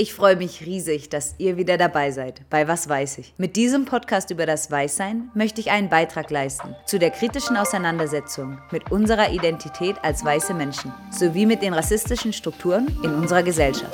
Ich 0.00 0.14
freue 0.14 0.36
mich 0.36 0.64
riesig, 0.64 1.10
dass 1.10 1.34
ihr 1.36 1.58
wieder 1.58 1.76
dabei 1.76 2.10
seid 2.10 2.40
bei 2.48 2.66
Was 2.66 2.88
weiß 2.88 3.18
ich. 3.18 3.34
Mit 3.36 3.54
diesem 3.54 3.84
Podcast 3.84 4.30
über 4.30 4.46
das 4.46 4.70
Weißsein 4.70 5.30
möchte 5.34 5.60
ich 5.60 5.70
einen 5.70 5.90
Beitrag 5.90 6.30
leisten 6.30 6.74
zu 6.86 6.98
der 6.98 7.10
kritischen 7.10 7.54
Auseinandersetzung 7.58 8.56
mit 8.70 8.90
unserer 8.90 9.30
Identität 9.30 9.96
als 10.02 10.24
weiße 10.24 10.54
Menschen 10.54 10.90
sowie 11.10 11.44
mit 11.44 11.60
den 11.60 11.74
rassistischen 11.74 12.32
Strukturen 12.32 12.86
in 13.02 13.12
unserer 13.12 13.42
Gesellschaft. 13.42 13.92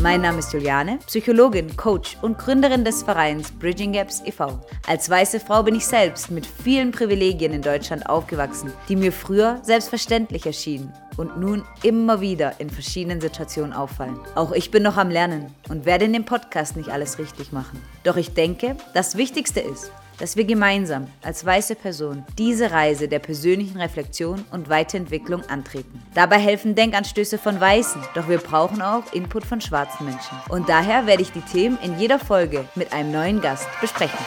Mein 0.00 0.20
Name 0.20 0.38
ist 0.38 0.52
Juliane, 0.52 1.00
Psychologin, 1.08 1.76
Coach 1.76 2.16
und 2.22 2.38
Gründerin 2.38 2.84
des 2.84 3.02
Vereins 3.02 3.50
Bridging 3.50 3.94
Gaps 3.94 4.22
e.V. 4.24 4.60
Als 4.86 5.10
weiße 5.10 5.40
Frau 5.40 5.64
bin 5.64 5.74
ich 5.74 5.84
selbst 5.84 6.30
mit 6.30 6.46
vielen 6.46 6.92
Privilegien 6.92 7.52
in 7.52 7.60
Deutschland 7.60 8.08
aufgewachsen, 8.08 8.72
die 8.88 8.94
mir 8.94 9.10
früher 9.10 9.58
selbstverständlich 9.64 10.46
erschienen 10.46 10.92
und 11.20 11.38
nun 11.38 11.64
immer 11.82 12.22
wieder 12.22 12.54
in 12.60 12.70
verschiedenen 12.70 13.20
Situationen 13.20 13.74
auffallen. 13.74 14.18
Auch 14.34 14.52
ich 14.52 14.70
bin 14.70 14.82
noch 14.82 14.96
am 14.96 15.10
Lernen 15.10 15.54
und 15.68 15.84
werde 15.84 16.06
in 16.06 16.14
dem 16.14 16.24
Podcast 16.24 16.76
nicht 16.76 16.88
alles 16.88 17.18
richtig 17.18 17.52
machen. 17.52 17.78
Doch 18.04 18.16
ich 18.16 18.32
denke, 18.32 18.74
das 18.94 19.18
Wichtigste 19.18 19.60
ist, 19.60 19.92
dass 20.18 20.36
wir 20.36 20.44
gemeinsam 20.44 21.08
als 21.22 21.44
weiße 21.44 21.74
Person 21.74 22.24
diese 22.38 22.70
Reise 22.70 23.06
der 23.06 23.18
persönlichen 23.18 23.78
Reflexion 23.78 24.44
und 24.50 24.70
Weiterentwicklung 24.70 25.42
antreten. 25.50 26.02
Dabei 26.14 26.38
helfen 26.38 26.74
Denkanstöße 26.74 27.36
von 27.36 27.60
Weißen, 27.60 28.00
doch 28.14 28.28
wir 28.28 28.38
brauchen 28.38 28.80
auch 28.80 29.12
Input 29.12 29.44
von 29.44 29.60
schwarzen 29.60 30.06
Menschen. 30.06 30.38
Und 30.48 30.70
daher 30.70 31.06
werde 31.06 31.22
ich 31.22 31.32
die 31.32 31.42
Themen 31.42 31.78
in 31.82 31.98
jeder 31.98 32.18
Folge 32.18 32.64
mit 32.74 32.94
einem 32.94 33.12
neuen 33.12 33.40
Gast 33.42 33.68
besprechen. 33.82 34.18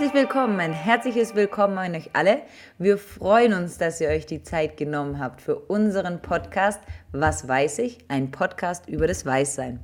Herzlich 0.00 0.22
willkommen, 0.22 0.58
ein 0.60 0.72
herzliches 0.72 1.34
Willkommen 1.34 1.76
an 1.76 1.94
euch 1.94 2.08
alle. 2.14 2.40
Wir 2.78 2.96
freuen 2.96 3.52
uns, 3.52 3.76
dass 3.76 4.00
ihr 4.00 4.08
euch 4.08 4.24
die 4.24 4.42
Zeit 4.42 4.78
genommen 4.78 5.18
habt 5.18 5.42
für 5.42 5.56
unseren 5.56 6.22
Podcast 6.22 6.80
Was 7.12 7.46
weiß 7.46 7.80
ich? 7.80 7.98
Ein 8.08 8.30
Podcast 8.30 8.88
über 8.88 9.06
das 9.06 9.26
Weißsein. 9.26 9.78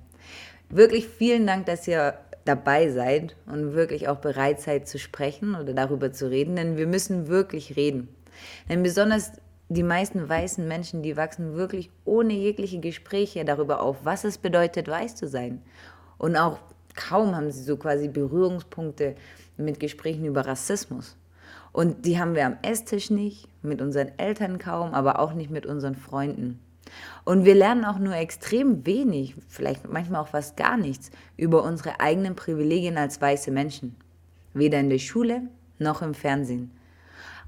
Wirklich 0.70 1.06
vielen 1.06 1.47
Dank, 1.47 1.67
dass 1.67 1.86
ihr 1.86 2.14
dabei 2.47 2.89
seid 2.89 3.36
und 3.45 3.75
wirklich 3.75 4.08
auch 4.08 4.17
bereit 4.17 4.58
seid 4.58 4.89
zu 4.89 4.98
sprechen 4.98 5.55
oder 5.55 5.75
darüber 5.75 6.11
zu 6.12 6.30
reden, 6.30 6.56
denn 6.56 6.78
wir 6.78 6.86
müssen 6.86 7.28
wirklich 7.28 7.77
reden. 7.77 8.08
Denn 8.70 8.83
besonders 8.83 9.33
die 9.69 9.83
meisten 9.83 10.27
weißen 10.27 10.67
Menschen, 10.67 11.03
die 11.03 11.19
wachsen 11.19 11.56
wirklich 11.56 11.91
ohne 12.06 12.33
jegliche 12.33 12.80
Gespräche 12.80 13.45
darüber 13.45 13.83
auf, 13.83 13.98
was 14.05 14.25
es 14.25 14.39
bedeutet, 14.39 14.89
weiß 14.89 15.14
zu 15.14 15.28
sein. 15.28 15.61
Und 16.17 16.36
auch 16.36 16.58
kaum 16.95 17.36
haben 17.36 17.51
sie 17.51 17.62
so 17.62 17.77
quasi 17.77 18.08
Berührungspunkte 18.08 19.14
mit 19.57 19.81
Gesprächen 19.81 20.25
über 20.25 20.47
Rassismus. 20.47 21.17
Und 21.73 22.07
die 22.07 22.19
haben 22.19 22.35
wir 22.35 22.47
am 22.47 22.57
Esstisch 22.62 23.11
nicht, 23.11 23.49
mit 23.63 23.83
unseren 23.83 24.11
Eltern 24.19 24.59
kaum, 24.59 24.95
aber 24.95 25.19
auch 25.19 25.35
nicht 25.35 25.51
mit 25.51 25.67
unseren 25.67 25.95
Freunden. 25.95 26.61
Und 27.25 27.45
wir 27.45 27.55
lernen 27.55 27.85
auch 27.85 27.98
nur 27.98 28.15
extrem 28.15 28.87
wenig, 28.87 29.35
vielleicht 29.48 29.89
manchmal 29.89 30.23
auch 30.23 30.29
fast 30.29 30.57
gar 30.57 30.77
nichts, 30.77 31.11
über 31.37 31.63
unsere 31.65 32.01
eigenen 32.01 32.37
Privilegien 32.37 32.97
als 32.97 33.21
weiße 33.21 33.51
Menschen. 33.51 33.97
Weder 34.55 34.81
in 34.81 34.91
der 34.91 34.98
Schule 34.98 35.43
noch 35.79 36.03
im 36.03 36.15
Fernsehen. 36.15 36.70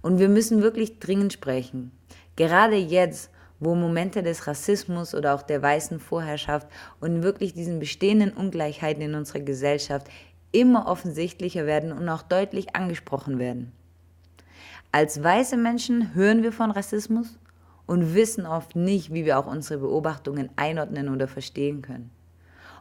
Und 0.03 0.19
wir 0.19 0.29
müssen 0.29 0.63
wirklich 0.63 0.99
dringend 0.99 1.33
sprechen. 1.33 1.93
Gerade 2.37 2.77
jetzt, 2.77 3.31
wo 3.61 3.75
Momente 3.75 4.23
des 4.23 4.47
Rassismus 4.47 5.15
oder 5.15 5.35
auch 5.35 5.43
der 5.43 5.63
weißen 5.63 5.99
Vorherrschaft 5.99 6.69
und 7.01 7.23
wirklich 7.23 7.55
diesen 7.55 7.81
bestehenden 7.81 8.33
Ungleichheiten 8.33 9.03
in 9.03 9.15
unserer 9.15 9.41
Gesellschaft 9.41 10.09
immer 10.53 10.87
offensichtlicher 10.87 11.67
werden 11.67 11.93
und 11.93 12.09
auch 12.09 12.23
deutlich 12.23 12.75
angesprochen 12.75 13.39
werden. 13.39 13.73
Als 14.91 15.23
weiße 15.23 15.57
Menschen 15.57 16.15
hören 16.15 16.43
wir 16.43 16.53
von 16.53 16.71
Rassismus 16.71 17.39
und 17.87 18.15
wissen 18.15 18.47
oft 18.47 18.75
nicht, 18.77 19.13
wie 19.13 19.25
wir 19.25 19.39
auch 19.39 19.47
unsere 19.47 19.81
Beobachtungen 19.81 20.51
einordnen 20.57 21.09
oder 21.09 21.29
verstehen 21.29 21.83
können. 21.83 22.11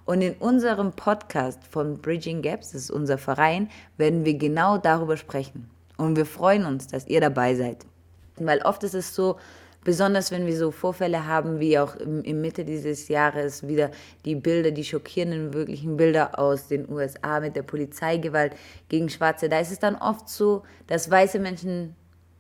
Und 0.06 0.22
in 0.22 0.36
unserem 0.36 0.94
Podcast 0.94 1.66
von 1.68 1.98
Bridging 1.98 2.42
Gaps, 2.42 2.72
das 2.72 2.84
ist 2.84 2.92
unser 2.92 3.18
Verein, 3.18 3.70
werden 3.98 4.24
wir 4.24 4.36
genau 4.36 4.78
darüber 4.78 5.18
sprechen. 5.18 5.70
Und 5.98 6.16
wir 6.16 6.26
freuen 6.26 6.66
uns, 6.66 6.88
dass 6.88 7.08
ihr 7.08 7.20
dabei 7.20 7.56
seid. 7.56 7.86
Weil 8.38 8.62
oft 8.62 8.84
ist 8.84 8.94
es 8.94 9.14
so, 9.14 9.38
besonders 9.88 10.32
wenn 10.32 10.46
wir 10.46 10.58
so 10.58 10.72
Vorfälle 10.72 11.28
haben, 11.28 11.62
wie 11.62 11.80
auch 11.80 11.96
im, 11.96 12.22
im 12.24 12.42
Mitte 12.42 12.66
dieses 12.66 13.08
Jahres 13.08 13.66
wieder 13.70 13.90
die 14.26 14.36
Bilder, 14.36 14.72
die 14.72 14.84
schockierenden, 14.84 15.54
wirklichen 15.54 15.96
Bilder 15.96 16.38
aus 16.38 16.68
den 16.68 16.92
USA 16.92 17.40
mit 17.40 17.56
der 17.56 17.62
Polizeigewalt 17.62 18.52
gegen 18.90 19.08
Schwarze, 19.08 19.48
da 19.48 19.62
ist 19.62 19.72
es 19.72 19.80
dann 19.80 19.96
oft 19.96 20.28
so, 20.28 20.64
dass 20.88 21.10
weiße 21.10 21.40
Menschen 21.40 21.96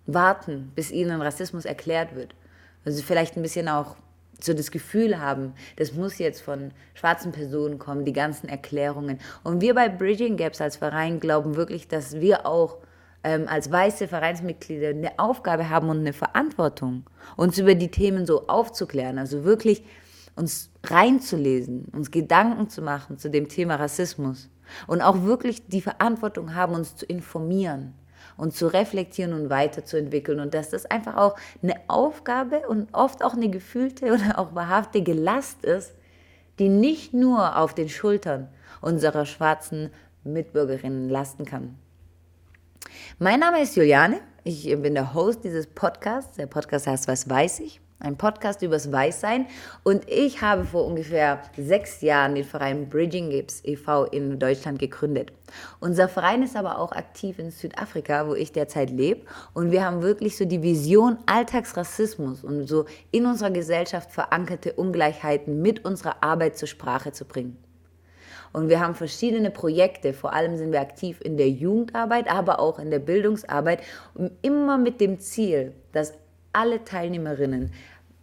warten, 0.07 0.73
bis 0.75 0.91
ihnen 0.91 1.21
Rassismus 1.21 1.63
erklärt 1.63 2.15
wird. 2.15 2.35
Also 2.83 3.01
vielleicht 3.01 3.37
ein 3.37 3.43
bisschen 3.43 3.69
auch 3.69 3.95
so 4.41 4.53
das 4.53 4.69
Gefühl 4.69 5.17
haben, 5.17 5.53
das 5.77 5.93
muss 5.93 6.17
jetzt 6.17 6.41
von 6.41 6.71
schwarzen 6.95 7.31
Personen 7.31 7.79
kommen, 7.79 8.03
die 8.03 8.11
ganzen 8.11 8.49
Erklärungen. 8.49 9.19
Und 9.45 9.61
wir 9.61 9.73
bei 9.73 9.87
Bridging 9.87 10.35
Gaps 10.35 10.59
als 10.59 10.75
Verein 10.75 11.21
glauben 11.21 11.55
wirklich, 11.55 11.87
dass 11.87 12.19
wir 12.19 12.45
auch 12.45 12.79
ähm, 13.27 13.45
als 13.49 13.69
weiße 13.69 14.07
Vereinsmitglieder 14.07 14.89
eine 14.89 15.19
Aufgabe 15.19 15.69
haben 15.69 15.89
und 15.89 15.99
eine 15.99 16.13
Verantwortung, 16.13 17.03
uns 17.35 17.57
über 17.57 17.75
die 17.75 17.91
Themen 17.91 18.25
so 18.25 18.47
aufzuklären. 18.47 19.17
Also 19.19 19.43
wirklich 19.43 19.83
uns 20.37 20.69
reinzulesen, 20.85 21.85
uns 21.91 22.09
Gedanken 22.09 22.69
zu 22.69 22.81
machen 22.81 23.17
zu 23.17 23.29
dem 23.29 23.49
Thema 23.49 23.75
Rassismus 23.75 24.49
und 24.87 25.01
auch 25.01 25.23
wirklich 25.23 25.67
die 25.67 25.81
Verantwortung 25.81 26.55
haben, 26.55 26.73
uns 26.73 26.95
zu 26.95 27.05
informieren 27.05 27.95
und 28.37 28.55
zu 28.55 28.67
reflektieren 28.67 29.33
und 29.33 29.49
weiterzuentwickeln. 29.49 30.39
Und 30.39 30.53
dass 30.53 30.69
das 30.69 30.85
einfach 30.85 31.17
auch 31.17 31.35
eine 31.61 31.75
Aufgabe 31.89 32.61
und 32.69 32.87
oft 32.93 33.25
auch 33.25 33.33
eine 33.33 33.49
gefühlte 33.49 34.13
oder 34.13 34.39
auch 34.39 34.55
wahrhaftige 34.55 35.13
Last 35.13 35.65
ist, 35.65 35.93
die 36.59 36.69
nicht 36.69 37.13
nur 37.13 37.57
auf 37.57 37.73
den 37.73 37.89
Schultern 37.89 38.47
unserer 38.79 39.25
schwarzen 39.25 39.89
Mitbürgerinnen 40.23 41.09
lasten 41.09 41.43
kann. 41.43 41.77
Mein 43.19 43.39
Name 43.39 43.61
ist 43.61 43.75
Juliane, 43.75 44.19
ich 44.43 44.65
bin 44.81 44.93
der 44.93 45.13
Host 45.13 45.43
dieses 45.43 45.67
Podcasts. 45.67 46.37
Der 46.37 46.47
Podcast 46.47 46.87
heißt 46.87 47.07
Was 47.07 47.29
weiß 47.29 47.59
ich? 47.61 47.81
ein 47.99 48.17
Podcast 48.17 48.61
übers 48.61 48.91
Weißsein. 48.91 49.47
Und 49.83 50.07
ich 50.09 50.41
habe 50.41 50.65
vor 50.65 50.85
ungefähr 50.85 51.41
sechs 51.57 52.01
Jahren 52.01 52.35
den 52.35 52.43
Verein 52.43 52.89
Bridging 52.89 53.29
Gips 53.29 53.61
e.V. 53.63 54.05
in 54.05 54.39
Deutschland 54.39 54.79
gegründet. 54.79 55.31
Unser 55.79 56.07
Verein 56.07 56.43
ist 56.43 56.55
aber 56.55 56.79
auch 56.79 56.91
aktiv 56.91 57.39
in 57.39 57.51
Südafrika, 57.51 58.27
wo 58.27 58.35
ich 58.35 58.51
derzeit 58.51 58.89
lebe. 58.89 59.25
Und 59.53 59.71
wir 59.71 59.83
haben 59.83 60.01
wirklich 60.01 60.37
so 60.37 60.45
die 60.45 60.61
Vision, 60.61 61.17
Alltagsrassismus 61.25 62.43
und 62.43 62.67
so 62.67 62.85
in 63.11 63.25
unserer 63.25 63.51
Gesellschaft 63.51 64.11
verankerte 64.11 64.73
Ungleichheiten 64.73 65.61
mit 65.61 65.85
unserer 65.85 66.23
Arbeit 66.23 66.57
zur 66.57 66.67
Sprache 66.67 67.11
zu 67.11 67.25
bringen. 67.25 67.57
Und 68.57 68.69
wir 68.69 68.79
haben 68.79 68.95
verschiedene 68.95 69.51
Projekte. 69.51 70.13
Vor 70.13 70.33
allem 70.33 70.57
sind 70.57 70.71
wir 70.71 70.81
aktiv 70.81 71.21
in 71.21 71.37
der 71.37 71.47
Jugendarbeit, 71.47 72.27
aber 72.27 72.59
auch 72.59 72.79
in 72.79 72.89
der 72.89 72.97
Bildungsarbeit. 72.97 73.83
Und 74.15 74.31
immer 74.41 74.79
mit 74.79 74.99
dem 74.99 75.19
Ziel, 75.19 75.73
dass 75.91 76.15
alle 76.53 76.83
Teilnehmerinnen 76.83 77.71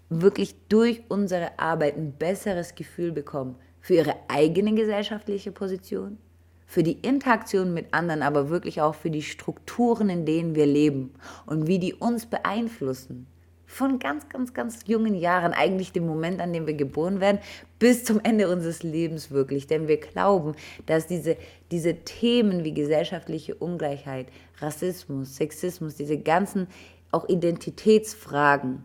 wirklich 0.09 0.56
durch 0.69 1.05
unsere 1.09 1.56
Arbeit 1.61 1.97
ein 1.97 2.15
besseres 2.15 2.75
Gefühl 2.75 3.12
bekommen 3.12 3.55
für 3.81 3.94
ihre 3.94 4.17
eigene 4.27 4.75
gesellschaftliche 4.75 5.53
Position, 5.53 6.19
für 6.67 6.83
die 6.83 6.99
Interaktion 6.99 7.73
mit 7.73 7.94
anderen, 7.94 8.23
aber 8.23 8.49
wirklich 8.49 8.81
auch 8.81 8.97
für 8.97 9.11
die 9.11 9.23
Strukturen, 9.23 10.09
in 10.09 10.27
denen 10.27 10.56
wir 10.56 10.67
leben 10.67 11.15
und 11.47 11.69
wie 11.69 11.78
die 11.78 11.94
uns 11.94 12.27
beeinflussen. 12.27 13.28
Von 13.66 13.98
ganz, 13.98 14.28
ganz, 14.28 14.54
ganz 14.54 14.80
jungen 14.86 15.14
Jahren, 15.14 15.52
eigentlich 15.52 15.92
dem 15.92 16.06
Moment, 16.06 16.41
an 16.41 16.52
dem 16.52 16.66
wir 16.66 16.75
geboren 16.75 17.20
werden, 17.20 17.38
bis 17.78 18.04
zum 18.04 18.20
Ende 18.22 18.48
unseres 18.48 18.82
Lebens 18.82 19.30
wirklich. 19.30 19.66
Denn 19.66 19.88
wir 19.88 19.98
glauben, 19.98 20.54
dass 20.86 21.06
diese, 21.06 21.36
diese 21.70 21.94
Themen 22.04 22.64
wie 22.64 22.75
gesellschaftliche 22.75 23.54
Ungleichheit, 23.54 24.28
Rassismus, 24.58 25.36
Sexismus, 25.36 25.97
diese 25.97 26.19
ganzen 26.19 26.69
auch 27.10 27.28
Identitätsfragen 27.28 28.82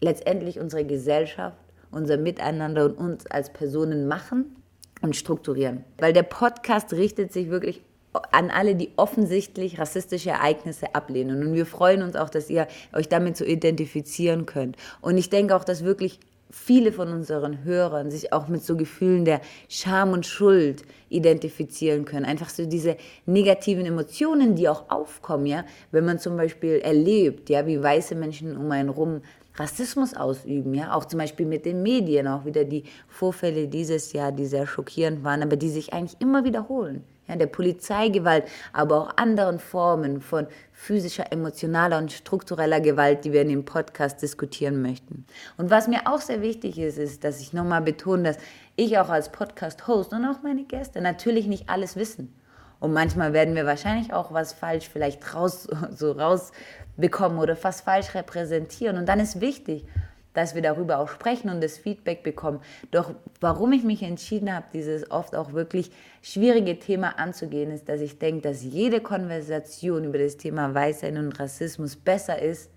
letztendlich 0.00 0.58
unsere 0.58 0.84
Gesellschaft, 0.84 1.56
unser 1.90 2.16
Miteinander 2.16 2.86
und 2.86 2.98
uns 2.98 3.26
als 3.26 3.52
Personen 3.52 4.08
machen 4.08 4.56
und 5.00 5.16
strukturieren. 5.16 5.84
Weil 5.98 6.12
der 6.12 6.24
Podcast 6.24 6.92
richtet 6.92 7.32
sich 7.32 7.50
wirklich 7.50 7.82
an 8.30 8.50
alle, 8.50 8.74
die 8.74 8.90
offensichtlich 8.96 9.78
rassistische 9.78 10.30
Ereignisse 10.30 10.94
ablehnen. 10.94 11.46
Und 11.46 11.54
wir 11.54 11.66
freuen 11.66 12.02
uns 12.02 12.16
auch, 12.16 12.28
dass 12.28 12.50
ihr 12.50 12.66
euch 12.92 13.08
damit 13.08 13.36
so 13.36 13.44
identifizieren 13.44 14.46
könnt. 14.46 14.76
Und 15.00 15.16
ich 15.16 15.30
denke 15.30 15.56
auch, 15.56 15.64
dass 15.64 15.84
wirklich 15.84 16.20
viele 16.52 16.92
von 16.92 17.08
unseren 17.08 17.64
Hörern 17.64 18.10
sich 18.10 18.32
auch 18.32 18.46
mit 18.48 18.62
so 18.62 18.76
Gefühlen 18.76 19.24
der 19.24 19.40
Scham 19.68 20.12
und 20.12 20.26
Schuld 20.26 20.82
identifizieren 21.08 22.04
können. 22.04 22.26
Einfach 22.26 22.50
so 22.50 22.66
diese 22.66 22.96
negativen 23.24 23.86
Emotionen, 23.86 24.54
die 24.54 24.68
auch 24.68 24.90
aufkommen, 24.90 25.46
ja, 25.46 25.64
wenn 25.90 26.04
man 26.04 26.18
zum 26.18 26.36
Beispiel 26.36 26.80
erlebt, 26.84 27.48
ja, 27.48 27.66
wie 27.66 27.82
weiße 27.82 28.14
Menschen 28.14 28.56
um 28.56 28.70
einen 28.70 28.90
rum 28.90 29.22
Rassismus 29.56 30.14
ausüben, 30.14 30.74
ja, 30.74 30.94
auch 30.94 31.04
zum 31.04 31.18
Beispiel 31.18 31.46
mit 31.46 31.66
den 31.66 31.82
Medien, 31.82 32.26
auch 32.28 32.44
wieder 32.44 32.64
die 32.64 32.84
Vorfälle 33.08 33.68
dieses 33.68 34.12
Jahr, 34.12 34.32
die 34.32 34.46
sehr 34.46 34.66
schockierend 34.66 35.24
waren, 35.24 35.42
aber 35.42 35.56
die 35.56 35.68
sich 35.68 35.92
eigentlich 35.92 36.20
immer 36.20 36.44
wiederholen. 36.44 37.04
Ja, 37.28 37.36
der 37.36 37.46
Polizeigewalt, 37.46 38.44
aber 38.72 39.00
auch 39.00 39.16
anderen 39.16 39.58
Formen 39.58 40.20
von 40.20 40.46
physischer, 40.72 41.30
emotionaler 41.30 41.98
und 41.98 42.12
struktureller 42.12 42.80
Gewalt, 42.80 43.24
die 43.24 43.32
wir 43.32 43.42
in 43.42 43.48
dem 43.48 43.64
Podcast 43.64 44.22
diskutieren 44.22 44.82
möchten. 44.82 45.24
Und 45.56 45.70
was 45.70 45.88
mir 45.88 46.00
auch 46.06 46.20
sehr 46.20 46.42
wichtig 46.42 46.78
ist, 46.78 46.98
ist, 46.98 47.24
dass 47.24 47.40
ich 47.40 47.52
nochmal 47.52 47.82
betone, 47.82 48.24
dass 48.24 48.38
ich 48.76 48.98
auch 48.98 49.08
als 49.08 49.30
Podcast-Host 49.30 50.12
und 50.12 50.24
auch 50.24 50.42
meine 50.42 50.64
Gäste 50.64 51.00
natürlich 51.00 51.46
nicht 51.46 51.68
alles 51.68 51.96
wissen. 51.96 52.34
Und 52.80 52.92
manchmal 52.92 53.32
werden 53.32 53.54
wir 53.54 53.64
wahrscheinlich 53.64 54.12
auch 54.12 54.32
was 54.32 54.52
falsch 54.52 54.88
vielleicht 54.88 55.34
raus, 55.34 55.68
so 55.90 56.12
rausbekommen 56.12 57.38
oder 57.38 57.54
fast 57.54 57.84
falsch 57.84 58.14
repräsentieren. 58.14 58.96
Und 58.96 59.06
dann 59.06 59.20
ist 59.20 59.40
wichtig, 59.40 59.84
dass 60.34 60.54
wir 60.54 60.62
darüber 60.62 60.98
auch 60.98 61.08
sprechen 61.08 61.50
und 61.50 61.62
das 61.62 61.78
Feedback 61.78 62.22
bekommen. 62.22 62.60
Doch 62.90 63.14
warum 63.40 63.72
ich 63.72 63.84
mich 63.84 64.02
entschieden 64.02 64.54
habe, 64.54 64.66
dieses 64.72 65.10
oft 65.10 65.34
auch 65.34 65.52
wirklich 65.52 65.90
schwierige 66.22 66.78
Thema 66.78 67.18
anzugehen, 67.18 67.70
ist, 67.70 67.88
dass 67.88 68.00
ich 68.00 68.18
denke, 68.18 68.42
dass 68.42 68.62
jede 68.62 69.00
Konversation 69.00 70.04
über 70.04 70.18
das 70.18 70.36
Thema 70.36 70.74
Weißsein 70.74 71.16
und 71.18 71.38
Rassismus 71.38 71.96
besser 71.96 72.40
ist, 72.40 72.70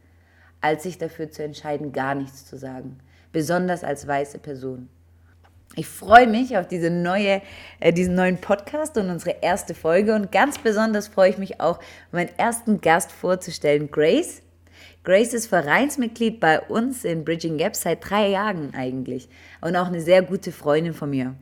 als 0.61 0.83
sich 0.83 0.97
dafür 0.97 1.29
zu 1.29 1.43
entscheiden, 1.43 1.91
gar 1.91 2.15
nichts 2.15 2.45
zu 2.45 2.57
sagen. 2.57 2.99
Besonders 3.31 3.83
als 3.83 4.07
weiße 4.07 4.39
Person. 4.39 4.89
Ich 5.75 5.87
freue 5.87 6.27
mich 6.27 6.57
auf 6.57 6.67
diese 6.67 6.89
neue, 6.89 7.41
äh, 7.79 7.91
diesen 7.91 8.15
neuen 8.15 8.37
Podcast 8.37 8.97
und 8.97 9.09
unsere 9.09 9.37
erste 9.41 9.73
Folge. 9.73 10.15
Und 10.15 10.31
ganz 10.31 10.57
besonders 10.57 11.09
freue 11.09 11.31
ich 11.31 11.37
mich 11.37 11.59
auch, 11.59 11.79
meinen 12.11 12.29
ersten 12.37 12.79
Gast 12.79 13.11
vorzustellen, 13.11 13.91
Grace. 13.91 14.41
Grace 15.05 15.35
ist 15.35 15.45
Vereinsmitglied 15.45 16.39
bei 16.39 16.59
uns 16.59 17.05
in 17.05 17.23
Bridging 17.23 17.57
Gap 17.57 17.75
seit 17.75 18.09
drei 18.09 18.29
Jahren 18.29 18.73
eigentlich 18.73 19.29
und 19.61 19.75
auch 19.75 19.85
eine 19.85 20.01
sehr 20.01 20.23
gute 20.23 20.51
Freundin 20.51 20.95
von 20.95 21.11
mir. 21.11 21.35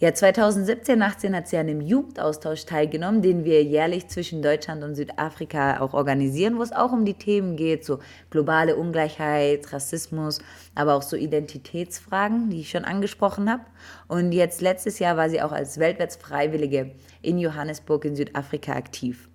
Ja, 0.00 0.12
2017, 0.12 1.00
18 1.00 1.36
hat 1.36 1.46
sie 1.46 1.56
an 1.56 1.68
einem 1.68 1.80
Jugendaustausch 1.80 2.66
teilgenommen, 2.66 3.22
den 3.22 3.44
wir 3.44 3.62
jährlich 3.62 4.08
zwischen 4.08 4.42
Deutschland 4.42 4.82
und 4.82 4.96
Südafrika 4.96 5.78
auch 5.78 5.94
organisieren, 5.94 6.58
wo 6.58 6.62
es 6.62 6.72
auch 6.72 6.90
um 6.90 7.04
die 7.04 7.14
Themen 7.14 7.54
geht, 7.54 7.84
so 7.84 8.00
globale 8.28 8.74
Ungleichheit, 8.74 9.72
Rassismus, 9.72 10.40
aber 10.74 10.94
auch 10.94 11.02
so 11.02 11.16
Identitätsfragen, 11.16 12.50
die 12.50 12.62
ich 12.62 12.70
schon 12.70 12.84
angesprochen 12.84 13.48
habe. 13.48 13.62
Und 14.08 14.32
jetzt 14.32 14.60
letztes 14.60 14.98
Jahr 14.98 15.16
war 15.16 15.30
sie 15.30 15.40
auch 15.40 15.52
als 15.52 15.78
Weltwärtsfreiwillige 15.78 16.90
in 17.22 17.38
Johannesburg 17.38 18.04
in 18.04 18.16
Südafrika 18.16 18.72
aktiv. 18.72 19.28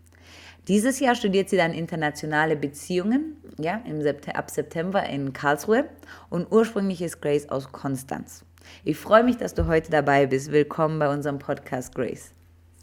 Dieses 0.68 1.00
Jahr 1.00 1.16
studiert 1.16 1.50
sie 1.50 1.58
dann 1.58 1.74
internationale 1.74 2.56
Beziehungen, 2.56 3.36
ja, 3.58 3.82
September, 3.86 4.38
ab 4.38 4.52
September 4.52 5.04
in 5.10 5.34
Karlsruhe 5.34 5.86
und 6.30 6.52
ursprünglich 6.52 7.02
ist 7.02 7.20
Grace 7.20 7.50
aus 7.50 7.72
Konstanz. 7.72 8.46
Ich 8.84 8.98
freue 8.98 9.24
mich, 9.24 9.38
dass 9.38 9.56
du 9.56 9.66
heute 9.66 9.90
dabei 9.90 10.28
bist. 10.28 10.52
Willkommen 10.52 11.00
bei 11.00 11.12
unserem 11.12 11.40
Podcast, 11.40 11.96
Grace. 11.96 12.32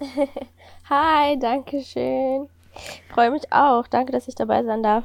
Hi, 0.91 1.39
danke 1.39 1.81
schön. 1.83 2.49
Ich 2.75 3.03
freue 3.13 3.31
mich 3.31 3.53
auch. 3.53 3.87
Danke, 3.87 4.11
dass 4.11 4.27
ich 4.27 4.35
dabei 4.35 4.65
sein 4.65 4.83
darf. 4.83 5.05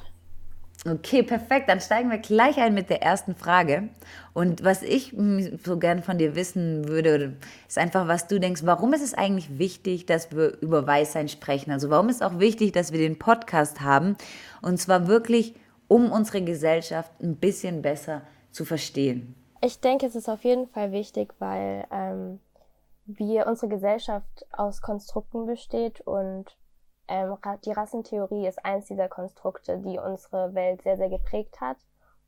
Okay, 0.85 1.23
perfekt. 1.23 1.69
Dann 1.69 1.79
steigen 1.79 2.11
wir 2.11 2.17
gleich 2.17 2.57
ein 2.57 2.73
mit 2.73 2.89
der 2.89 3.01
ersten 3.01 3.35
Frage. 3.35 3.89
Und 4.33 4.65
was 4.65 4.81
ich 4.81 5.15
so 5.63 5.77
gern 5.77 6.03
von 6.03 6.17
dir 6.17 6.35
wissen 6.35 6.87
würde, 6.89 7.37
ist 7.67 7.77
einfach, 7.77 8.07
was 8.07 8.27
du 8.27 8.39
denkst, 8.39 8.63
warum 8.65 8.93
ist 8.93 9.03
es 9.03 9.13
eigentlich 9.13 9.57
wichtig, 9.57 10.05
dass 10.05 10.35
wir 10.35 10.59
über 10.59 10.85
Weißsein 10.85 11.29
sprechen? 11.29 11.71
Also 11.71 11.89
warum 11.89 12.09
ist 12.09 12.17
es 12.17 12.21
auch 12.21 12.39
wichtig, 12.39 12.73
dass 12.73 12.91
wir 12.91 12.99
den 12.99 13.17
Podcast 13.17 13.79
haben? 13.79 14.17
Und 14.61 14.77
zwar 14.77 15.07
wirklich, 15.07 15.55
um 15.87 16.11
unsere 16.11 16.41
Gesellschaft 16.41 17.11
ein 17.21 17.37
bisschen 17.37 17.81
besser 17.81 18.23
zu 18.51 18.65
verstehen. 18.65 19.35
Ich 19.61 19.79
denke, 19.79 20.05
es 20.05 20.15
ist 20.15 20.27
auf 20.27 20.43
jeden 20.43 20.67
Fall 20.67 20.91
wichtig, 20.91 21.33
weil 21.39 21.85
ähm, 21.91 22.39
wir 23.05 23.47
unsere 23.47 23.69
Gesellschaft 23.69 24.45
aus 24.51 24.81
Konstrukten 24.81 25.45
besteht 25.45 26.01
und 26.01 26.57
ähm, 27.07 27.37
die 27.65 27.71
Rassentheorie 27.71 28.47
ist 28.47 28.63
eins 28.63 28.87
dieser 28.87 29.09
Konstrukte, 29.09 29.77
die 29.79 29.99
unsere 29.99 30.53
Welt 30.53 30.81
sehr, 30.81 30.97
sehr 30.97 31.09
geprägt 31.09 31.59
hat 31.61 31.77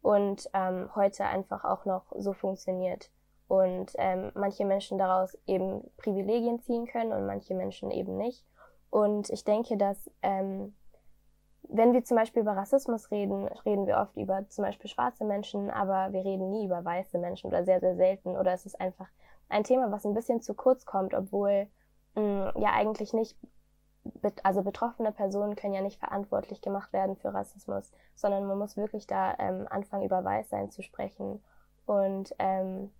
und 0.01 0.49
ähm, 0.53 0.89
heute 0.95 1.25
einfach 1.25 1.63
auch 1.63 1.85
noch 1.85 2.03
so 2.17 2.33
funktioniert. 2.33 3.09
Und 3.47 3.93
ähm, 3.97 4.31
manche 4.33 4.65
Menschen 4.65 4.97
daraus 4.97 5.37
eben 5.45 5.83
Privilegien 5.97 6.59
ziehen 6.61 6.87
können 6.87 7.11
und 7.11 7.25
manche 7.25 7.53
Menschen 7.53 7.91
eben 7.91 8.17
nicht. 8.17 8.43
Und 8.89 9.29
ich 9.29 9.43
denke, 9.43 9.77
dass 9.77 10.09
ähm, 10.21 10.75
wenn 11.69 11.93
wir 11.93 12.03
zum 12.03 12.17
Beispiel 12.17 12.41
über 12.41 12.55
Rassismus 12.55 13.11
reden, 13.11 13.47
reden 13.65 13.87
wir 13.87 13.97
oft 13.97 14.15
über 14.17 14.47
zum 14.49 14.63
Beispiel 14.63 14.89
schwarze 14.89 15.25
Menschen, 15.25 15.69
aber 15.69 16.13
wir 16.13 16.23
reden 16.23 16.51
nie 16.51 16.65
über 16.65 16.83
weiße 16.83 17.17
Menschen 17.17 17.47
oder 17.47 17.63
sehr, 17.65 17.79
sehr 17.79 17.95
selten. 17.95 18.37
Oder 18.37 18.53
es 18.53 18.65
ist 18.65 18.79
einfach 18.79 19.07
ein 19.49 19.63
Thema, 19.63 19.91
was 19.91 20.05
ein 20.05 20.13
bisschen 20.13 20.41
zu 20.41 20.53
kurz 20.53 20.85
kommt, 20.85 21.13
obwohl 21.13 21.67
mh, 22.15 22.21
mm, 22.21 22.61
ja 22.61 22.71
eigentlich 22.73 23.13
nicht, 23.13 23.37
also 24.43 24.61
betroffene 24.61 25.11
Personen 25.11 25.55
können 25.55 25.73
ja 25.73 25.81
nicht 25.81 25.99
verantwortlich 25.99 26.61
gemacht 26.61 26.93
werden 26.93 27.15
für 27.15 27.33
Rassismus, 27.33 27.91
sondern 28.15 28.45
man 28.45 28.57
muss 28.57 28.77
wirklich 28.77 29.07
da 29.07 29.35
ähm, 29.39 29.67
anfangen, 29.69 30.05
über 30.05 30.23
Weißsein 30.23 30.71
zu 30.71 30.81
sprechen 30.81 31.43
und 31.85 32.33
ähm, 32.39 32.91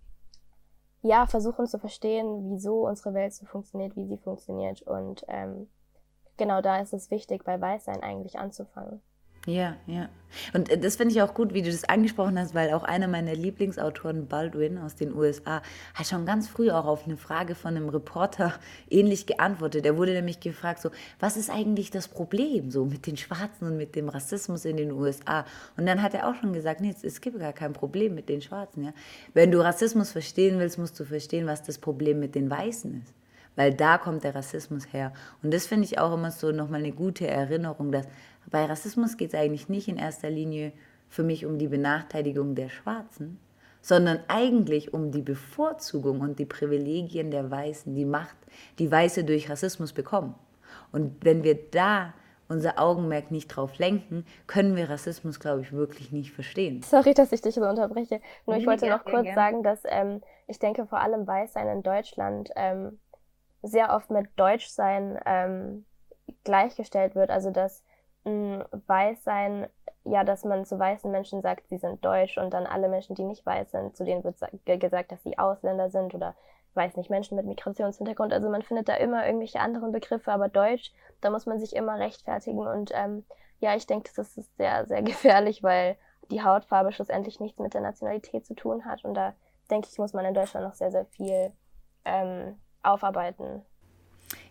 ja, 1.02 1.26
versuchen 1.26 1.66
zu 1.66 1.78
verstehen, 1.78 2.50
wieso 2.50 2.86
unsere 2.86 3.14
Welt 3.14 3.34
so 3.34 3.46
funktioniert, 3.46 3.96
wie 3.96 4.06
sie 4.06 4.18
funktioniert 4.18 4.82
und 4.82 5.24
ähm, 5.28 5.68
genau 6.36 6.60
da 6.60 6.80
ist 6.80 6.92
es 6.92 7.10
wichtig, 7.10 7.44
bei 7.44 7.60
Weißsein 7.60 8.02
eigentlich 8.02 8.38
anzufangen. 8.38 9.00
Ja, 9.46 9.76
ja. 9.86 10.08
Und 10.52 10.68
äh, 10.70 10.78
das 10.78 10.96
finde 10.96 11.14
ich 11.14 11.22
auch 11.22 11.32
gut, 11.32 11.54
wie 11.54 11.62
du 11.62 11.70
das 11.70 11.84
angesprochen 11.84 12.36
hast, 12.38 12.52
weil 12.54 12.72
auch 12.72 12.82
einer 12.82 13.06
meiner 13.06 13.34
Lieblingsautoren, 13.34 14.26
Baldwin 14.26 14.76
aus 14.78 14.96
den 14.96 15.14
USA, 15.14 15.62
hat 15.94 16.06
schon 16.06 16.26
ganz 16.26 16.48
früh 16.48 16.70
auch 16.70 16.84
auf 16.84 17.06
eine 17.06 17.16
Frage 17.16 17.54
von 17.54 17.76
einem 17.76 17.88
Reporter 17.88 18.54
ähnlich 18.90 19.26
geantwortet. 19.26 19.86
Er 19.86 19.96
wurde 19.96 20.12
nämlich 20.12 20.40
gefragt, 20.40 20.82
so, 20.82 20.90
was 21.20 21.36
ist 21.36 21.48
eigentlich 21.48 21.92
das 21.92 22.08
Problem 22.08 22.72
so 22.72 22.84
mit 22.84 23.06
den 23.06 23.16
Schwarzen 23.16 23.68
und 23.68 23.76
mit 23.76 23.94
dem 23.94 24.08
Rassismus 24.08 24.64
in 24.64 24.76
den 24.76 24.90
USA? 24.90 25.46
Und 25.76 25.86
dann 25.86 26.02
hat 26.02 26.14
er 26.14 26.28
auch 26.28 26.34
schon 26.34 26.52
gesagt, 26.52 26.80
nee, 26.80 26.94
es 27.00 27.20
gibt 27.20 27.38
gar 27.38 27.52
kein 27.52 27.72
Problem 27.72 28.14
mit 28.16 28.28
den 28.28 28.42
Schwarzen. 28.42 28.82
Ja? 28.82 28.92
Wenn 29.32 29.52
du 29.52 29.60
Rassismus 29.60 30.10
verstehen 30.10 30.58
willst, 30.58 30.76
musst 30.76 30.98
du 30.98 31.04
verstehen, 31.04 31.46
was 31.46 31.62
das 31.62 31.78
Problem 31.78 32.18
mit 32.18 32.34
den 32.34 32.50
Weißen 32.50 33.00
ist 33.00 33.14
weil 33.56 33.74
da 33.74 33.98
kommt 33.98 34.24
der 34.24 34.34
Rassismus 34.34 34.92
her. 34.92 35.12
Und 35.42 35.52
das 35.52 35.66
finde 35.66 35.84
ich 35.84 35.98
auch 35.98 36.14
immer 36.14 36.30
so 36.30 36.52
nochmal 36.52 36.80
eine 36.80 36.92
gute 36.92 37.26
Erinnerung, 37.26 37.90
dass 37.90 38.06
bei 38.50 38.64
Rassismus 38.64 39.16
geht 39.16 39.34
es 39.34 39.40
eigentlich 39.40 39.68
nicht 39.68 39.88
in 39.88 39.96
erster 39.96 40.30
Linie 40.30 40.72
für 41.08 41.22
mich 41.22 41.46
um 41.46 41.58
die 41.58 41.68
Benachteiligung 41.68 42.54
der 42.54 42.68
Schwarzen, 42.68 43.40
sondern 43.80 44.20
eigentlich 44.28 44.94
um 44.94 45.10
die 45.10 45.22
Bevorzugung 45.22 46.20
und 46.20 46.38
die 46.38 46.46
Privilegien 46.46 47.30
der 47.30 47.50
Weißen, 47.50 47.94
die 47.94 48.04
Macht, 48.04 48.36
die 48.78 48.90
Weiße 48.90 49.24
durch 49.24 49.50
Rassismus 49.50 49.92
bekommen. 49.92 50.34
Und 50.92 51.24
wenn 51.24 51.42
wir 51.42 51.58
da 51.70 52.14
unser 52.48 52.78
Augenmerk 52.78 53.30
nicht 53.30 53.48
drauf 53.48 53.78
lenken, 53.78 54.24
können 54.46 54.76
wir 54.76 54.88
Rassismus, 54.88 55.40
glaube 55.40 55.62
ich, 55.62 55.72
wirklich 55.72 56.12
nicht 56.12 56.32
verstehen. 56.32 56.82
Sorry, 56.82 57.14
dass 57.14 57.32
ich 57.32 57.42
dich 57.42 57.54
so 57.54 57.62
unterbreche. 57.62 58.20
Nur 58.46 58.56
ich 58.56 58.66
wollte 58.66 58.88
noch 58.88 59.04
kurz 59.04 59.34
sagen, 59.34 59.62
dass 59.62 59.80
ähm, 59.84 60.20
ich 60.46 60.58
denke, 60.58 60.86
vor 60.86 61.00
allem 61.00 61.26
Weißsein 61.26 61.68
in 61.68 61.82
Deutschland 61.82 62.50
ähm, 62.54 62.98
sehr 63.66 63.94
oft 63.94 64.10
mit 64.10 64.28
Deutschsein 64.36 65.18
ähm, 65.26 65.84
gleichgestellt 66.44 67.14
wird. 67.14 67.30
Also 67.30 67.50
dass 67.50 67.82
mh, 68.24 68.66
Weißsein, 68.86 69.68
ja, 70.04 70.24
dass 70.24 70.44
man 70.44 70.64
zu 70.64 70.78
weißen 70.78 71.10
Menschen 71.10 71.42
sagt, 71.42 71.68
sie 71.68 71.78
sind 71.78 72.04
deutsch 72.04 72.38
und 72.38 72.52
dann 72.52 72.66
alle 72.66 72.88
Menschen, 72.88 73.14
die 73.14 73.24
nicht 73.24 73.44
weiß 73.44 73.70
sind, 73.72 73.96
zu 73.96 74.04
denen 74.04 74.24
wird 74.24 74.36
gesagt, 74.64 75.12
dass 75.12 75.22
sie 75.22 75.38
Ausländer 75.38 75.90
sind 75.90 76.14
oder 76.14 76.34
weiß 76.74 76.96
nicht, 76.96 77.10
Menschen 77.10 77.36
mit 77.36 77.46
Migrationshintergrund. 77.46 78.32
Also 78.32 78.50
man 78.50 78.62
findet 78.62 78.88
da 78.88 78.94
immer 78.94 79.26
irgendwelche 79.26 79.60
anderen 79.60 79.92
Begriffe, 79.92 80.30
aber 80.30 80.48
Deutsch, 80.48 80.92
da 81.22 81.30
muss 81.30 81.46
man 81.46 81.58
sich 81.58 81.74
immer 81.74 81.98
rechtfertigen. 81.98 82.66
Und 82.66 82.92
ähm, 82.94 83.24
ja, 83.60 83.74
ich 83.74 83.86
denke, 83.86 84.10
das 84.14 84.36
ist 84.36 84.56
sehr, 84.56 84.86
sehr 84.86 85.02
gefährlich, 85.02 85.62
weil 85.62 85.96
die 86.30 86.42
Hautfarbe 86.42 86.92
schlussendlich 86.92 87.40
nichts 87.40 87.58
mit 87.58 87.74
der 87.74 87.80
Nationalität 87.80 88.46
zu 88.46 88.54
tun 88.54 88.84
hat. 88.84 89.04
Und 89.04 89.14
da 89.14 89.32
denke 89.70 89.88
ich, 89.90 89.98
muss 89.98 90.12
man 90.12 90.24
in 90.24 90.34
Deutschland 90.34 90.66
noch 90.66 90.74
sehr, 90.74 90.90
sehr 90.90 91.06
viel 91.06 91.52
ähm, 92.04 92.58
aufarbeiten. 92.86 93.62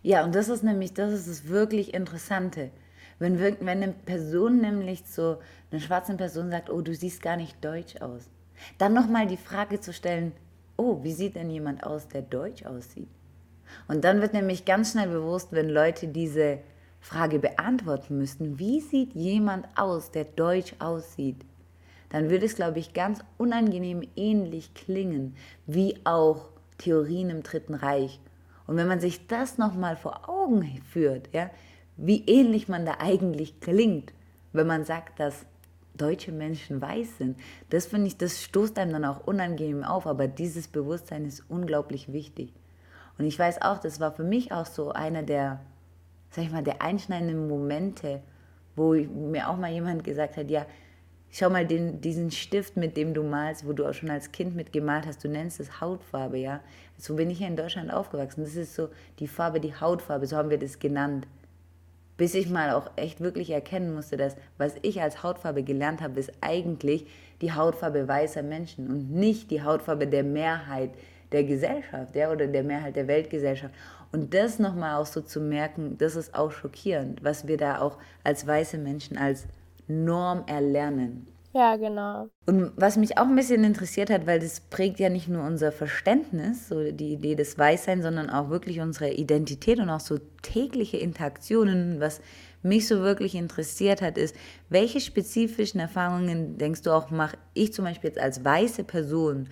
Ja, 0.02 0.24
und 0.24 0.36
das 0.36 0.50
ist 0.50 0.64
nämlich, 0.64 0.94
das 0.94 1.12
ist 1.12 1.28
das 1.28 1.48
wirklich 1.48 1.94
Interessante. 1.94 2.72
Wenn, 3.18 3.40
wir, 3.40 3.58
wenn 3.62 3.82
eine 3.82 3.94
Person 3.94 4.62
nämlich 4.62 5.06
zu 5.06 5.40
einer 5.72 5.82
schwarzen 5.82 6.18
Person 6.18 6.52
sagt, 6.52 6.70
oh, 6.70 6.82
du 6.82 6.94
siehst 6.94 7.22
gar 7.22 7.38
nicht 7.38 7.64
deutsch 7.64 8.02
aus, 8.02 8.30
dann 8.78 8.94
nochmal 8.94 9.28
die 9.28 9.38
Frage 9.38 9.80
zu 9.80 9.94
stellen, 9.94 10.34
oh, 10.78 11.00
wie 11.04 11.14
sieht 11.14 11.36
denn 11.36 11.50
jemand 11.50 11.86
aus, 11.86 12.08
der 12.08 12.22
deutsch 12.22 12.66
aussieht? 12.66 13.08
Und 13.88 14.04
dann 14.04 14.22
wird 14.22 14.34
nämlich 14.34 14.66
ganz 14.66 14.92
schnell 14.92 15.08
bewusst, 15.08 15.52
wenn 15.52 15.70
Leute 15.70 16.08
diese 16.08 16.60
Frage 17.00 17.40
beantworten 17.40 18.18
müssten, 18.18 18.60
wie 18.60 18.82
sieht 18.82 19.14
jemand 19.14 19.68
aus, 19.76 20.12
der 20.12 20.26
deutsch 20.26 20.74
aussieht? 20.80 21.38
Dann 22.10 22.30
würde 22.30 22.46
es, 22.46 22.56
glaube 22.56 22.80
ich, 22.80 22.94
ganz 22.94 23.20
unangenehm 23.38 24.08
ähnlich 24.16 24.74
klingen, 24.74 25.36
wie 25.66 25.98
auch 26.04 26.50
Theorien 26.78 27.30
im 27.30 27.44
Dritten 27.44 27.74
Reich. 27.74 28.20
Und 28.68 28.78
wenn 28.78 28.88
man 28.88 29.00
sich 29.00 29.28
das 29.28 29.58
nochmal 29.58 29.96
vor 29.96 30.28
Augen 30.30 30.82
führt, 30.90 31.30
ja, 31.34 31.50
wie 31.98 32.26
ähnlich 32.26 32.68
man 32.68 32.86
da 32.86 32.96
eigentlich 33.00 33.60
klingt, 33.60 34.14
wenn 34.54 34.68
man 34.68 34.86
sagt, 34.86 35.20
dass 35.20 35.46
deutsche 35.96 36.32
Menschen 36.32 36.82
weiß 36.82 37.18
sind, 37.18 37.38
das 37.70 37.86
finde 37.86 38.08
ich, 38.08 38.18
das 38.18 38.44
stoßt 38.44 38.78
einem 38.80 38.94
dann 38.94 39.06
auch 39.06 39.26
unangenehm 39.26 39.84
auf, 39.84 40.08
aber 40.08 40.28
dieses 40.28 40.68
Bewusstsein 40.68 41.26
ist 41.26 41.44
unglaublich 41.48 42.12
wichtig. 42.12 42.54
Und 43.18 43.26
ich 43.26 43.40
weiß 43.40 43.62
auch, 43.62 43.78
das 43.78 44.00
war 44.00 44.12
für 44.12 44.24
mich 44.24 44.52
auch 44.52 44.66
so 44.66 44.92
einer 44.92 45.24
der, 45.24 45.62
sag 46.32 46.46
ich 46.46 46.52
mal, 46.52 46.64
der 46.64 46.82
einschneidenden 46.82 47.48
Momente, 47.48 48.22
wo 48.76 48.94
mir 48.94 49.50
auch 49.50 49.58
mal 49.58 49.72
jemand 49.72 50.04
gesagt 50.04 50.36
hat, 50.36 50.50
ja, 50.50 50.66
schau 51.38 51.50
mal 51.50 51.66
den, 51.66 52.00
diesen 52.00 52.32
Stift, 52.32 52.78
mit 52.78 52.96
dem 52.96 53.14
du 53.14 53.22
malst, 53.22 53.68
wo 53.68 53.74
du 53.74 53.86
auch 53.86 53.94
schon 53.94 54.10
als 54.10 54.32
Kind 54.32 54.56
mit 54.56 54.72
gemalt 54.72 55.06
hast, 55.06 55.22
du 55.24 55.28
nennst 55.28 55.60
es 55.60 55.82
Hautfarbe, 55.82 56.38
ja. 56.38 56.62
So 56.98 57.16
bin 57.16 57.30
ich 57.30 57.42
ja 57.42 57.48
in 57.48 57.58
Deutschland 57.58 57.92
aufgewachsen. 57.92 58.44
Das 58.46 58.56
ist 58.56 58.74
so 58.74 58.88
die 59.20 59.28
Farbe, 59.28 59.60
die 59.60 59.76
Hautfarbe, 59.76 60.28
so 60.28 60.38
haben 60.38 60.50
wir 60.50 60.58
das 60.58 60.80
genannt. 60.80 61.28
Bis 62.16 62.36
ich 62.36 62.50
mal 62.50 62.72
auch 62.72 62.90
echt 62.96 63.20
wirklich 63.20 63.50
erkennen 63.50 63.94
musste, 63.94 64.16
dass 64.16 64.38
was 64.58 64.76
ich 64.82 65.02
als 65.02 65.24
Hautfarbe 65.24 65.64
gelernt 65.64 66.02
habe, 66.02 66.18
ist 66.18 66.32
eigentlich 66.40 67.06
die 67.42 67.52
Hautfarbe 67.52 68.08
weißer 68.08 68.42
Menschen 68.42 68.88
und 68.88 69.12
nicht 69.12 69.52
die 69.52 69.62
Hautfarbe 69.62 70.08
der 70.08 70.24
Mehrheit 70.24 70.92
der 71.34 71.44
Gesellschaft, 71.44 72.16
ja, 72.16 72.32
oder 72.32 72.48
der 72.48 72.64
Mehrheit 72.64 72.96
der 72.96 73.10
Weltgesellschaft. 73.10 73.74
Und 74.14 74.34
das 74.34 74.58
nochmal 74.60 75.02
auch 75.02 75.06
so 75.06 75.20
zu 75.20 75.42
merken, 75.42 75.98
das 75.98 76.16
ist 76.16 76.34
auch 76.34 76.54
schockierend, 76.54 77.26
was 77.26 77.46
wir 77.46 77.58
da 77.58 77.82
auch 77.82 77.98
als 78.24 78.48
weiße 78.48 78.78
Menschen 78.78 79.18
als 79.18 79.46
Norm 79.88 80.44
erlernen. 80.48 81.28
Ja, 81.56 81.78
genau. 81.78 82.28
Und 82.48 82.74
was 82.76 82.98
mich 82.98 83.18
auch 83.18 83.28
ein 83.28 83.36
bisschen 83.36 83.64
interessiert 83.64 84.10
hat, 84.10 84.28
weil 84.28 84.40
das 84.40 84.60
prägt 84.60 85.00
ja 85.00 85.08
nicht 85.08 85.30
nur 85.30 85.44
unser 85.46 85.72
Verständnis, 85.72 86.68
so 86.68 86.92
die 86.92 87.14
Idee 87.14 87.36
des 87.36 87.58
Weißseins, 87.58 88.04
sondern 88.04 88.30
auch 88.30 88.50
wirklich 88.50 88.82
unsere 88.82 89.14
Identität 89.14 89.80
und 89.80 89.90
auch 89.90 90.02
so 90.02 90.20
tägliche 90.42 90.98
Interaktionen. 90.98 92.02
Was 92.02 92.20
mich 92.62 92.88
so 92.88 93.00
wirklich 93.00 93.36
interessiert 93.36 94.02
hat, 94.02 94.18
ist, 94.18 94.36
welche 94.70 95.00
spezifischen 95.00 95.80
Erfahrungen 95.80 96.58
denkst 96.58 96.82
du 96.82 96.92
auch, 96.92 97.10
mache 97.10 97.38
ich 97.54 97.72
zum 97.72 97.86
Beispiel 97.86 98.10
jetzt 98.10 98.20
als 98.20 98.44
weiße 98.44 98.84
Person 98.84 99.48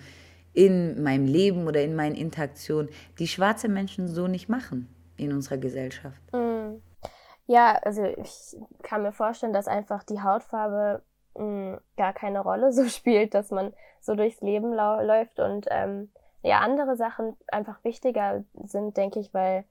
in 0.52 1.02
meinem 1.02 1.26
Leben 1.26 1.66
oder 1.66 1.82
in 1.82 1.96
meinen 1.96 2.14
Interaktionen, 2.14 2.90
die 3.18 3.28
schwarze 3.28 3.68
Menschen 3.68 4.08
so 4.08 4.28
nicht 4.28 4.50
machen 4.50 4.88
in 5.16 5.32
unserer 5.32 5.56
Gesellschaft? 5.56 6.20
Mhm. 6.32 6.43
Ja, 7.46 7.78
also 7.82 8.04
ich 8.04 8.56
kann 8.82 9.02
mir 9.02 9.12
vorstellen, 9.12 9.52
dass 9.52 9.68
einfach 9.68 10.02
die 10.02 10.22
Hautfarbe 10.22 11.02
mh, 11.36 11.42
hm, 11.42 11.80
gar 11.96 12.12
keine 12.12 12.40
Rolle 12.40 12.72
so 12.72 12.84
spielt, 12.88 13.34
dass 13.34 13.50
man 13.50 13.72
so 14.00 14.14
durchs 14.14 14.40
Leben 14.40 14.72
läuft 14.72 15.40
und 15.40 15.66
ähm, 15.70 16.10
ja, 16.42 16.58
andere 16.60 16.96
Sachen 16.96 17.36
einfach 17.50 17.82
wichtiger 17.84 18.44
sind, 18.64 18.96
denke 18.96 19.18
ich, 19.18 19.32
weil 19.32 19.64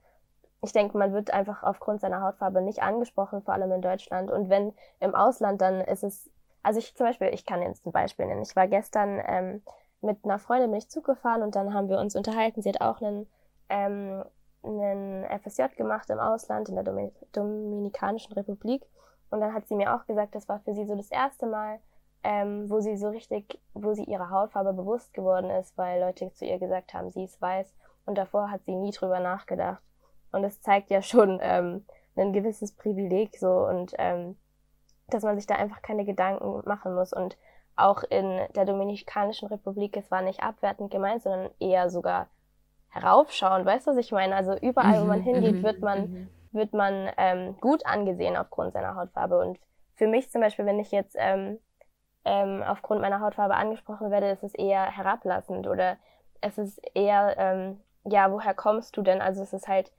ich 0.63 0.71
denke, 0.71 0.97
man 0.97 1.13
wird 1.13 1.31
einfach 1.31 1.61
aufgrund 1.61 2.01
seiner 2.01 2.21
Hautfarbe 2.21 2.61
nicht 2.61 2.81
angesprochen, 2.81 3.43
vor 3.43 3.53
allem 3.53 3.71
in 3.73 3.81
Deutschland. 3.81 4.31
Und 4.31 4.49
wenn 4.49 4.73
im 4.99 5.13
Ausland, 5.13 5.61
dann 5.61 5.81
ist 5.81 6.03
es, 6.03 6.31
also 6.63 6.79
ich 6.79 6.95
zum 6.95 7.05
Beispiel, 7.05 7.27
ich 7.27 7.45
kann 7.45 7.61
jetzt 7.61 7.85
ein 7.85 7.91
Beispiel 7.91 8.25
nennen. 8.25 8.41
Ich 8.41 8.55
war 8.55 8.67
gestern 8.67 9.21
ähm, 9.27 9.61
mit 10.01 10.23
einer 10.23 10.39
Freundin 10.39 10.71
bin 10.71 10.79
ich 10.79 10.89
Zug 10.89 11.05
gefahren 11.05 11.43
und 11.43 11.55
dann 11.55 11.73
haben 11.73 11.89
wir 11.89 11.99
uns 11.99 12.15
unterhalten. 12.15 12.61
Sie 12.61 12.69
hat 12.69 12.81
auch 12.81 13.01
einen 13.01 13.27
ähm, 13.69 14.23
einen 14.63 15.25
FSJ 15.39 15.63
gemacht 15.75 16.09
im 16.09 16.19
Ausland, 16.19 16.69
in 16.69 16.75
der 16.75 16.83
Dominikanischen 17.31 18.33
Republik. 18.33 18.83
Und 19.29 19.41
dann 19.41 19.53
hat 19.53 19.67
sie 19.67 19.75
mir 19.75 19.95
auch 19.95 20.05
gesagt, 20.05 20.35
das 20.35 20.47
war 20.47 20.59
für 20.59 20.73
sie 20.73 20.85
so 20.85 20.95
das 20.95 21.09
erste 21.09 21.45
Mal, 21.45 21.79
ähm, 22.23 22.69
wo 22.69 22.79
sie 22.79 22.95
so 22.97 23.09
richtig, 23.09 23.59
wo 23.73 23.93
sie 23.93 24.03
ihrer 24.03 24.29
Hautfarbe 24.29 24.73
bewusst 24.73 25.13
geworden 25.13 25.49
ist, 25.49 25.77
weil 25.77 26.01
Leute 26.01 26.31
zu 26.33 26.45
ihr 26.45 26.59
gesagt 26.59 26.93
haben, 26.93 27.11
sie 27.11 27.23
ist 27.23 27.41
weiß. 27.41 27.73
Und 28.05 28.17
davor 28.17 28.51
hat 28.51 28.63
sie 28.65 28.75
nie 28.75 28.91
drüber 28.91 29.19
nachgedacht. 29.19 29.81
Und 30.31 30.43
es 30.43 30.61
zeigt 30.61 30.89
ja 30.89 31.01
schon 31.01 31.39
ähm, 31.41 31.85
ein 32.15 32.33
gewisses 32.33 32.73
Privileg 32.73 33.37
so 33.37 33.67
und 33.67 33.93
ähm, 33.97 34.37
dass 35.07 35.23
man 35.23 35.35
sich 35.35 35.45
da 35.45 35.55
einfach 35.55 35.81
keine 35.81 36.05
Gedanken 36.05 36.61
machen 36.65 36.95
muss. 36.95 37.13
Und 37.13 37.37
auch 37.75 38.03
in 38.03 38.41
der 38.55 38.65
Dominikanischen 38.65 39.47
Republik, 39.47 39.97
es 39.97 40.09
war 40.11 40.21
nicht 40.21 40.41
abwertend 40.41 40.91
gemeint, 40.91 41.23
sondern 41.23 41.49
eher 41.59 41.89
sogar 41.89 42.27
heraufschauen. 42.93 43.65
Weißt 43.65 43.87
du, 43.87 43.91
was 43.91 43.97
ich 43.97 44.11
meine? 44.11 44.35
Also 44.35 44.55
überall, 44.57 45.01
wo 45.01 45.05
man 45.05 45.19
mhm, 45.19 45.23
hingeht, 45.23 45.55
mhm, 45.55 45.63
wird 45.63 45.81
man, 45.81 46.01
mhm. 46.01 46.29
wird 46.51 46.73
man 46.73 47.09
ähm, 47.17 47.57
gut 47.59 47.85
angesehen 47.85 48.37
aufgrund 48.37 48.73
seiner 48.73 48.95
Hautfarbe. 48.95 49.39
Und 49.39 49.59
für 49.95 50.07
mich 50.07 50.29
zum 50.29 50.41
Beispiel, 50.41 50.65
wenn 50.65 50.79
ich 50.79 50.91
jetzt 50.91 51.15
ähm, 51.19 51.59
ähm, 52.25 52.63
aufgrund 52.63 53.01
meiner 53.01 53.19
Hautfarbe 53.19 53.55
angesprochen 53.55 54.11
werde, 54.11 54.29
ist 54.29 54.43
es 54.43 54.53
eher 54.53 54.85
herablassend 54.85 55.67
oder 55.67 55.97
es 56.41 56.57
ist 56.57 56.79
eher, 56.93 57.35
ähm, 57.37 57.81
ja, 58.05 58.31
woher 58.31 58.53
kommst 58.53 58.95
du 58.95 59.01
denn? 59.01 59.21
Also 59.21 59.41
es 59.41 59.53
ist 59.53 59.67
halt, 59.67 59.91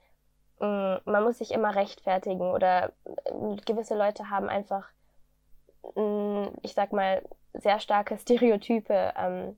mh, 0.60 1.00
mm, 1.06 1.10
man 1.10 1.24
muss 1.24 1.38
sich 1.38 1.52
immer 1.52 1.74
rechtfertigen 1.74 2.52
oder 2.52 2.92
äh, 3.04 3.56
gewisse 3.66 3.96
Leute 3.96 4.30
haben 4.30 4.48
einfach, 4.48 4.88
mh, 5.96 6.02
mm, 6.02 6.52
ich 6.62 6.74
sag 6.74 6.92
mal, 6.92 7.22
sehr 7.54 7.80
starke 7.80 8.18
Stereotype 8.18 9.12
ähm, 9.16 9.56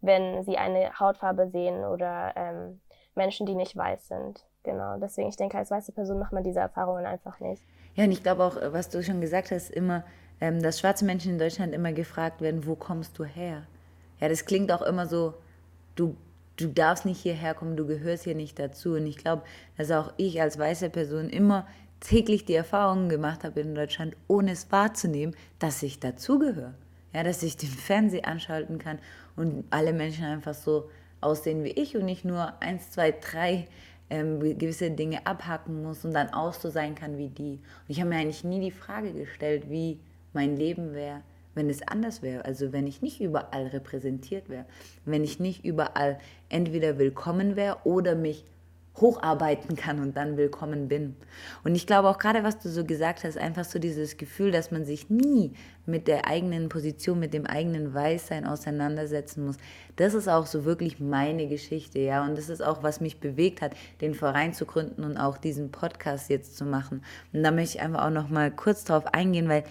wenn 0.00 0.42
sie 0.44 0.56
eine 0.56 0.98
Hautfarbe 0.98 1.48
sehen 1.48 1.84
oder 1.84 2.32
ähm, 2.36 2.80
Menschen, 3.14 3.46
die 3.46 3.54
nicht 3.54 3.76
weiß 3.76 4.08
sind. 4.08 4.44
Genau, 4.62 4.96
deswegen, 4.98 5.28
ich 5.28 5.36
denke, 5.36 5.58
als 5.58 5.70
weiße 5.70 5.92
Person 5.92 6.18
macht 6.18 6.32
man 6.32 6.44
diese 6.44 6.60
Erfahrungen 6.60 7.06
einfach 7.06 7.40
nicht. 7.40 7.62
Ja, 7.94 8.04
und 8.04 8.12
ich 8.12 8.22
glaube 8.22 8.44
auch, 8.44 8.56
was 8.72 8.88
du 8.88 9.02
schon 9.02 9.20
gesagt 9.20 9.50
hast, 9.50 9.70
immer, 9.70 10.04
ähm, 10.40 10.62
dass 10.62 10.80
schwarze 10.80 11.04
Menschen 11.04 11.32
in 11.32 11.38
Deutschland 11.38 11.74
immer 11.74 11.92
gefragt 11.92 12.40
werden, 12.40 12.66
wo 12.66 12.74
kommst 12.74 13.18
du 13.18 13.24
her? 13.24 13.66
Ja, 14.20 14.28
das 14.28 14.44
klingt 14.44 14.70
auch 14.72 14.82
immer 14.82 15.06
so, 15.06 15.34
du, 15.94 16.16
du 16.56 16.68
darfst 16.68 17.04
nicht 17.04 17.20
hierher 17.20 17.54
kommen, 17.54 17.76
du 17.76 17.86
gehörst 17.86 18.24
hier 18.24 18.34
nicht 18.34 18.58
dazu. 18.58 18.94
Und 18.94 19.06
ich 19.06 19.16
glaube, 19.16 19.42
dass 19.76 19.90
auch 19.90 20.12
ich 20.16 20.40
als 20.40 20.58
weiße 20.58 20.90
Person 20.90 21.28
immer 21.28 21.66
täglich 22.00 22.44
die 22.44 22.54
Erfahrungen 22.54 23.08
gemacht 23.08 23.44
habe 23.44 23.60
in 23.60 23.74
Deutschland, 23.74 24.16
ohne 24.28 24.52
es 24.52 24.70
wahrzunehmen, 24.70 25.34
dass 25.58 25.82
ich 25.82 25.98
dazugehöre. 26.00 26.74
Ja, 27.12 27.22
dass 27.22 27.42
ich 27.42 27.56
den 27.56 27.70
Fernseher 27.70 28.26
anschalten 28.28 28.78
kann 28.78 28.98
und 29.36 29.64
alle 29.70 29.92
Menschen 29.92 30.24
einfach 30.24 30.54
so 30.54 30.90
aussehen 31.20 31.64
wie 31.64 31.70
ich 31.70 31.96
und 31.96 32.04
nicht 32.04 32.24
nur 32.24 32.60
eins, 32.60 32.90
zwei, 32.90 33.12
drei 33.12 33.66
ähm, 34.10 34.40
gewisse 34.40 34.90
Dinge 34.90 35.26
abhacken 35.26 35.82
muss 35.82 36.04
und 36.04 36.12
dann 36.12 36.32
auch 36.32 36.54
so 36.54 36.70
sein 36.70 36.94
kann 36.94 37.18
wie 37.18 37.28
die. 37.28 37.54
Und 37.54 37.88
ich 37.88 38.00
habe 38.00 38.10
mir 38.10 38.16
eigentlich 38.16 38.44
nie 38.44 38.60
die 38.60 38.70
Frage 38.70 39.12
gestellt, 39.12 39.70
wie 39.70 39.98
mein 40.32 40.56
Leben 40.56 40.94
wäre, 40.94 41.22
wenn 41.54 41.68
es 41.68 41.86
anders 41.86 42.22
wäre. 42.22 42.44
Also 42.44 42.72
wenn 42.72 42.86
ich 42.86 43.02
nicht 43.02 43.20
überall 43.20 43.66
repräsentiert 43.66 44.48
wäre, 44.48 44.66
wenn 45.04 45.24
ich 45.24 45.40
nicht 45.40 45.64
überall 45.64 46.18
entweder 46.48 46.98
willkommen 46.98 47.56
wäre 47.56 47.78
oder 47.84 48.14
mich 48.14 48.44
hocharbeiten 49.00 49.76
kann 49.76 50.00
und 50.00 50.16
dann 50.16 50.36
willkommen 50.36 50.88
bin. 50.88 51.16
Und 51.64 51.74
ich 51.74 51.86
glaube 51.86 52.08
auch 52.08 52.18
gerade, 52.18 52.44
was 52.44 52.58
du 52.58 52.68
so 52.68 52.84
gesagt 52.84 53.24
hast, 53.24 53.38
einfach 53.38 53.64
so 53.64 53.78
dieses 53.78 54.16
Gefühl, 54.16 54.50
dass 54.50 54.70
man 54.70 54.84
sich 54.84 55.10
nie 55.10 55.52
mit 55.86 56.06
der 56.06 56.26
eigenen 56.26 56.68
Position, 56.68 57.18
mit 57.18 57.32
dem 57.32 57.46
eigenen 57.46 57.94
Weißsein 57.94 58.46
auseinandersetzen 58.46 59.46
muss. 59.46 59.56
Das 59.96 60.14
ist 60.14 60.28
auch 60.28 60.46
so 60.46 60.64
wirklich 60.64 61.00
meine 61.00 61.48
Geschichte, 61.48 61.98
ja. 61.98 62.24
Und 62.24 62.36
das 62.36 62.48
ist 62.48 62.62
auch, 62.62 62.82
was 62.82 63.00
mich 63.00 63.20
bewegt 63.20 63.62
hat, 63.62 63.72
den 64.00 64.14
Verein 64.14 64.52
zu 64.52 64.66
gründen 64.66 65.02
und 65.04 65.16
auch 65.16 65.38
diesen 65.38 65.70
Podcast 65.70 66.30
jetzt 66.30 66.56
zu 66.56 66.64
machen. 66.64 67.02
Und 67.32 67.42
da 67.42 67.50
möchte 67.50 67.78
ich 67.78 67.82
einfach 67.82 68.06
auch 68.06 68.10
noch 68.10 68.28
mal 68.28 68.50
kurz 68.50 68.84
drauf 68.84 69.06
eingehen, 69.06 69.48
weil 69.48 69.64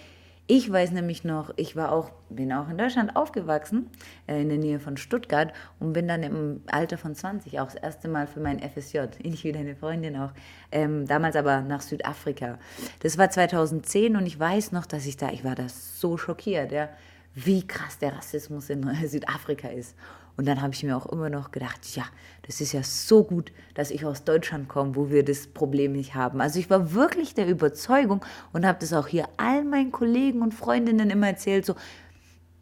ich 0.50 0.72
weiß 0.72 0.92
nämlich 0.92 1.26
noch, 1.26 1.54
ich 1.58 1.76
war 1.76 1.92
auch, 1.92 2.10
bin 2.30 2.54
auch 2.54 2.70
in 2.70 2.78
Deutschland 2.78 3.18
aufgewachsen, 3.18 3.90
äh, 4.28 4.42
in 4.42 4.48
der 4.48 4.58
Nähe 4.58 4.80
von 4.80 4.96
Stuttgart 4.96 5.52
und 5.80 5.92
bin 5.92 6.08
dann 6.08 6.24
im 6.24 6.62
Alter 6.68 6.98
von 6.98 7.14
20 7.14 7.60
auch 7.60 7.66
das 7.66 7.76
erste 7.76 8.08
Mal 8.08 8.28
für 8.28 8.40
mein 8.40 8.60
FSJ, 8.60 9.00
ähnlich 9.22 9.44
wie 9.44 9.52
deine 9.52 9.76
Freundin 9.76 10.16
auch, 10.16 10.32
ähm, 10.72 11.06
damals 11.06 11.36
aber 11.36 11.62
nach 11.62 11.82
Südafrika. 11.82 12.60
Das 13.02 13.18
war 13.18 13.30
2010 13.30 14.16
und 14.16 14.26
ich 14.26 14.40
weiß 14.40 14.72
noch, 14.72 14.86
dass 14.86 15.06
ich 15.06 15.18
da, 15.18 15.32
ich 15.32 15.44
war 15.44 15.56
da 15.56 15.68
so 15.68 16.18
schockiert, 16.18 16.72
ja, 16.72 16.88
wie 17.36 17.68
krass 17.68 18.00
der 18.00 18.16
Rassismus 18.16 18.70
in 18.70 18.90
Südafrika 19.06 19.68
ist. 19.68 19.96
Und 20.38 20.48
dann 20.48 20.62
habe 20.62 20.74
ich 20.74 20.84
mir 20.84 20.96
auch 20.96 21.08
immer 21.08 21.32
noch 21.32 21.52
gedacht, 21.52 21.96
ja, 21.96 22.06
das 22.44 22.62
ist 22.62 22.72
ja 22.72 22.84
so 22.84 23.24
gut, 23.24 23.52
dass 23.74 23.90
ich 23.90 24.06
aus 24.06 24.24
Deutschland 24.24 24.70
komme, 24.70 24.96
wo 24.96 25.10
wir 25.10 25.26
das 25.26 25.48
Problem 25.48 25.94
nicht 25.94 26.14
haben. 26.14 26.40
Also 26.42 26.60
ich 26.60 26.70
war 26.70 26.94
wirklich 26.94 27.34
der 27.34 27.48
Überzeugung 27.48 28.24
und 28.54 28.66
habe 28.66 28.78
das 28.80 28.94
auch 28.94 29.08
hier 29.08 29.28
all 29.38 29.66
meinen 29.66 29.92
Kollegen 29.92 30.44
und 30.44 30.54
Freundinnen 30.54 31.10
immer 31.10 31.28
erzählt, 31.28 31.66
so, 31.66 31.76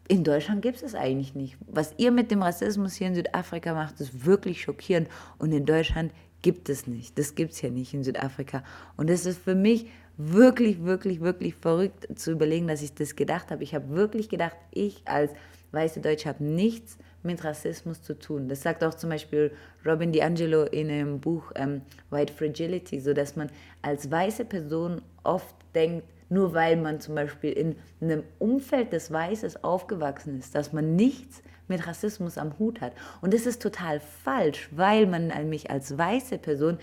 in 0.08 0.24
Deutschland 0.24 0.62
gibt 0.62 0.76
es 0.76 0.82
das 0.82 0.94
eigentlich 0.94 1.34
nicht. 1.34 1.58
Was 1.66 1.92
ihr 1.98 2.12
mit 2.12 2.30
dem 2.30 2.42
Rassismus 2.42 2.94
hier 2.94 3.08
in 3.08 3.14
Südafrika 3.14 3.74
macht, 3.74 4.00
ist 4.00 4.24
wirklich 4.24 4.62
schockierend. 4.62 5.08
Und 5.38 5.52
in 5.52 5.66
Deutschland 5.66 6.12
gibt 6.42 6.68
es 6.68 6.86
nicht. 6.86 7.18
Das 7.18 7.34
gibt 7.34 7.52
es 7.52 7.58
hier 7.58 7.72
nicht 7.72 7.92
in 7.92 8.04
Südafrika. 8.04 8.62
Und 8.96 9.10
das 9.10 9.26
ist 9.26 9.40
für 9.40 9.56
mich 9.56 9.86
wirklich, 10.16 10.82
wirklich, 10.84 11.20
wirklich 11.20 11.54
verrückt 11.56 12.06
zu 12.18 12.30
überlegen, 12.30 12.68
dass 12.68 12.82
ich 12.82 12.94
das 12.94 13.16
gedacht 13.16 13.50
habe. 13.50 13.64
Ich 13.64 13.74
habe 13.74 13.90
wirklich 13.90 14.28
gedacht, 14.28 14.56
ich 14.70 15.02
als 15.06 15.32
weiße 15.72 16.00
Deutsche 16.00 16.28
habe 16.28 16.44
nichts 16.44 16.98
mit 17.26 17.44
Rassismus 17.44 18.02
zu 18.02 18.18
tun. 18.18 18.48
Das 18.48 18.62
sagt 18.62 18.82
auch 18.82 18.94
zum 18.94 19.10
Beispiel 19.10 19.52
Robin 19.84 20.12
DiAngelo 20.12 20.64
in 20.64 20.90
einem 20.90 21.20
Buch 21.20 21.52
ähm, 21.56 21.82
White 22.10 22.32
Fragility, 22.32 23.00
so 23.00 23.12
dass 23.12 23.36
man 23.36 23.50
als 23.82 24.10
weiße 24.10 24.44
Person 24.44 25.02
oft 25.24 25.54
denkt, 25.74 26.06
nur 26.28 26.54
weil 26.54 26.76
man 26.76 27.00
zum 27.00 27.14
Beispiel 27.14 27.52
in 27.52 27.76
einem 28.00 28.22
Umfeld 28.38 28.92
des 28.92 29.12
Weißes 29.12 29.62
aufgewachsen 29.62 30.38
ist, 30.38 30.54
dass 30.54 30.72
man 30.72 30.96
nichts 30.96 31.42
mit 31.68 31.86
Rassismus 31.86 32.38
am 32.38 32.58
Hut 32.58 32.80
hat. 32.80 32.92
Und 33.20 33.34
das 33.34 33.46
ist 33.46 33.62
total 33.62 34.00
falsch, 34.00 34.68
weil 34.72 35.06
man 35.06 35.32
mich 35.48 35.70
als 35.70 35.96
weiße 35.96 36.38
Person 36.38 36.78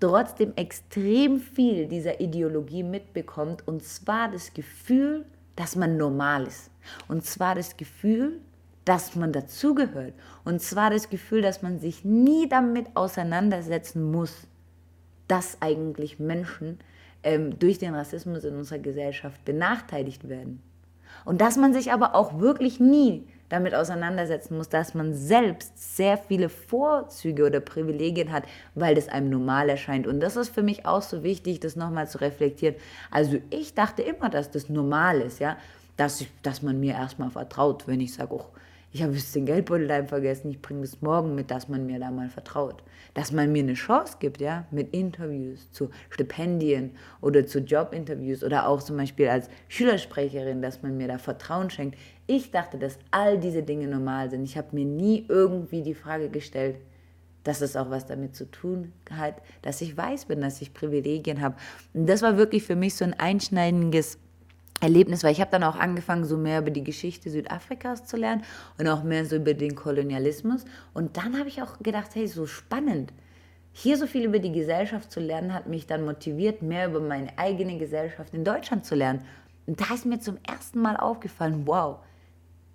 trotzdem 0.00 0.52
extrem 0.56 1.40
viel 1.40 1.86
dieser 1.86 2.20
Ideologie 2.20 2.82
mitbekommt 2.82 3.66
und 3.66 3.82
zwar 3.82 4.30
das 4.30 4.52
Gefühl, 4.52 5.24
dass 5.54 5.74
man 5.74 5.96
normal 5.96 6.46
ist. 6.46 6.70
Und 7.08 7.24
zwar 7.24 7.54
das 7.54 7.76
Gefühl, 7.76 8.40
dass 8.86 9.16
man 9.16 9.32
dazugehört. 9.32 10.14
Und 10.44 10.62
zwar 10.62 10.90
das 10.90 11.10
Gefühl, 11.10 11.42
dass 11.42 11.60
man 11.60 11.78
sich 11.78 12.04
nie 12.04 12.48
damit 12.48 12.86
auseinandersetzen 12.94 14.10
muss, 14.10 14.46
dass 15.28 15.58
eigentlich 15.60 16.18
Menschen 16.18 16.78
ähm, 17.24 17.58
durch 17.58 17.78
den 17.78 17.94
Rassismus 17.94 18.44
in 18.44 18.56
unserer 18.56 18.78
Gesellschaft 18.78 19.44
benachteiligt 19.44 20.28
werden. 20.28 20.62
Und 21.24 21.40
dass 21.40 21.56
man 21.56 21.74
sich 21.74 21.92
aber 21.92 22.14
auch 22.14 22.38
wirklich 22.38 22.78
nie 22.78 23.26
damit 23.48 23.74
auseinandersetzen 23.74 24.56
muss, 24.56 24.68
dass 24.68 24.94
man 24.94 25.14
selbst 25.14 25.96
sehr 25.96 26.16
viele 26.18 26.48
Vorzüge 26.48 27.46
oder 27.46 27.60
Privilegien 27.60 28.30
hat, 28.30 28.44
weil 28.76 28.94
das 28.94 29.08
einem 29.08 29.30
normal 29.30 29.68
erscheint. 29.68 30.06
Und 30.06 30.20
das 30.20 30.36
ist 30.36 30.54
für 30.54 30.62
mich 30.62 30.86
auch 30.86 31.02
so 31.02 31.24
wichtig, 31.24 31.58
das 31.58 31.74
nochmal 31.74 32.08
zu 32.08 32.20
reflektieren. 32.20 32.76
Also 33.10 33.38
ich 33.50 33.74
dachte 33.74 34.02
immer, 34.02 34.28
dass 34.30 34.50
das 34.50 34.68
normal 34.68 35.20
ist, 35.20 35.40
ja, 35.40 35.56
dass, 35.96 36.20
ich, 36.20 36.28
dass 36.42 36.62
man 36.62 36.78
mir 36.78 36.94
erstmal 36.94 37.30
vertraut, 37.30 37.88
wenn 37.88 38.00
ich 38.00 38.14
sage, 38.14 38.34
oh, 38.34 38.46
ich 38.96 39.02
habe 39.02 39.12
jetzt 39.12 39.34
den 39.34 39.44
Geldbeutel 39.44 39.88
daheim 39.88 40.08
vergessen, 40.08 40.50
ich 40.50 40.62
bringe 40.62 40.80
das 40.80 41.02
morgen 41.02 41.34
mit, 41.34 41.50
dass 41.50 41.68
man 41.68 41.84
mir 41.84 42.00
da 42.00 42.10
mal 42.10 42.30
vertraut. 42.30 42.82
Dass 43.12 43.30
man 43.30 43.52
mir 43.52 43.62
eine 43.62 43.74
Chance 43.74 44.16
gibt, 44.20 44.40
ja, 44.40 44.64
mit 44.70 44.94
Interviews 44.94 45.70
zu 45.70 45.90
Stipendien 46.08 46.92
oder 47.20 47.46
zu 47.46 47.58
Jobinterviews 47.58 48.42
oder 48.42 48.66
auch 48.66 48.82
zum 48.82 48.96
Beispiel 48.96 49.28
als 49.28 49.50
Schülersprecherin, 49.68 50.62
dass 50.62 50.82
man 50.82 50.96
mir 50.96 51.08
da 51.08 51.18
Vertrauen 51.18 51.68
schenkt. 51.68 51.98
Ich 52.26 52.52
dachte, 52.52 52.78
dass 52.78 52.98
all 53.10 53.38
diese 53.38 53.62
Dinge 53.62 53.86
normal 53.86 54.30
sind. 54.30 54.44
Ich 54.44 54.56
habe 54.56 54.68
mir 54.72 54.86
nie 54.86 55.26
irgendwie 55.28 55.82
die 55.82 55.94
Frage 55.94 56.30
gestellt, 56.30 56.76
dass 57.44 57.60
es 57.60 57.76
auch 57.76 57.90
was 57.90 58.06
damit 58.06 58.34
zu 58.34 58.50
tun 58.50 58.92
hat, 59.10 59.42
dass 59.60 59.82
ich 59.82 59.94
weiß 59.94 60.24
bin, 60.24 60.40
dass 60.40 60.62
ich 60.62 60.72
Privilegien 60.72 61.42
habe. 61.42 61.56
Und 61.92 62.08
das 62.08 62.22
war 62.22 62.38
wirklich 62.38 62.62
für 62.62 62.76
mich 62.76 62.94
so 62.94 63.04
ein 63.04 63.12
einschneidendes 63.12 64.18
Erlebnis, 64.80 65.24
weil 65.24 65.32
ich 65.32 65.40
habe 65.40 65.50
dann 65.50 65.64
auch 65.64 65.76
angefangen, 65.76 66.24
so 66.24 66.36
mehr 66.36 66.60
über 66.60 66.70
die 66.70 66.84
Geschichte 66.84 67.30
Südafrikas 67.30 68.04
zu 68.04 68.16
lernen 68.16 68.44
und 68.78 68.88
auch 68.88 69.02
mehr 69.02 69.24
so 69.24 69.36
über 69.36 69.54
den 69.54 69.74
Kolonialismus. 69.74 70.64
Und 70.92 71.16
dann 71.16 71.38
habe 71.38 71.48
ich 71.48 71.62
auch 71.62 71.78
gedacht, 71.78 72.10
hey, 72.14 72.26
so 72.26 72.46
spannend. 72.46 73.12
Hier 73.72 73.96
so 73.98 74.06
viel 74.06 74.24
über 74.24 74.38
die 74.38 74.52
Gesellschaft 74.52 75.10
zu 75.10 75.20
lernen, 75.20 75.52
hat 75.52 75.66
mich 75.66 75.86
dann 75.86 76.04
motiviert, 76.04 76.62
mehr 76.62 76.88
über 76.88 77.00
meine 77.00 77.36
eigene 77.38 77.78
Gesellschaft 77.78 78.32
in 78.32 78.44
Deutschland 78.44 78.86
zu 78.86 78.94
lernen. 78.94 79.22
Und 79.66 79.80
da 79.80 79.94
ist 79.94 80.06
mir 80.06 80.20
zum 80.20 80.38
ersten 80.46 80.80
Mal 80.80 80.96
aufgefallen, 80.96 81.62
wow, 81.66 81.98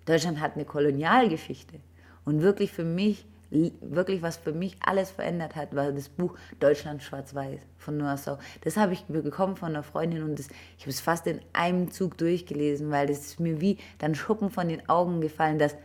Deutschland 0.04 0.40
hat 0.40 0.54
eine 0.54 0.64
Kolonialgeschichte. 0.64 1.80
Und 2.24 2.42
wirklich 2.42 2.72
für 2.72 2.84
mich 2.84 3.26
wirklich, 3.80 4.22
was 4.22 4.36
für 4.36 4.52
mich 4.52 4.76
alles 4.80 5.10
verändert 5.10 5.56
hat, 5.56 5.74
war 5.74 5.92
das 5.92 6.08
Buch 6.08 6.36
Deutschland 6.58 7.02
schwarz-weiß 7.02 7.60
von 7.76 7.98
Noah 7.98 8.16
Sau. 8.16 8.38
Das 8.62 8.76
habe 8.76 8.94
ich 8.94 9.04
bekommen 9.04 9.56
von 9.56 9.70
einer 9.70 9.82
Freundin 9.82 10.22
und 10.22 10.38
das, 10.38 10.48
ich 10.78 10.84
habe 10.84 10.90
es 10.90 11.00
fast 11.00 11.26
in 11.26 11.40
einem 11.52 11.90
Zug 11.90 12.16
durchgelesen, 12.16 12.90
weil 12.90 13.06
das 13.06 13.20
ist 13.20 13.40
mir 13.40 13.60
wie 13.60 13.78
dann 13.98 14.14
Schuppen 14.14 14.50
von 14.50 14.68
den 14.68 14.88
Augen 14.88 15.20
gefallen, 15.20 15.58
dass 15.58 15.76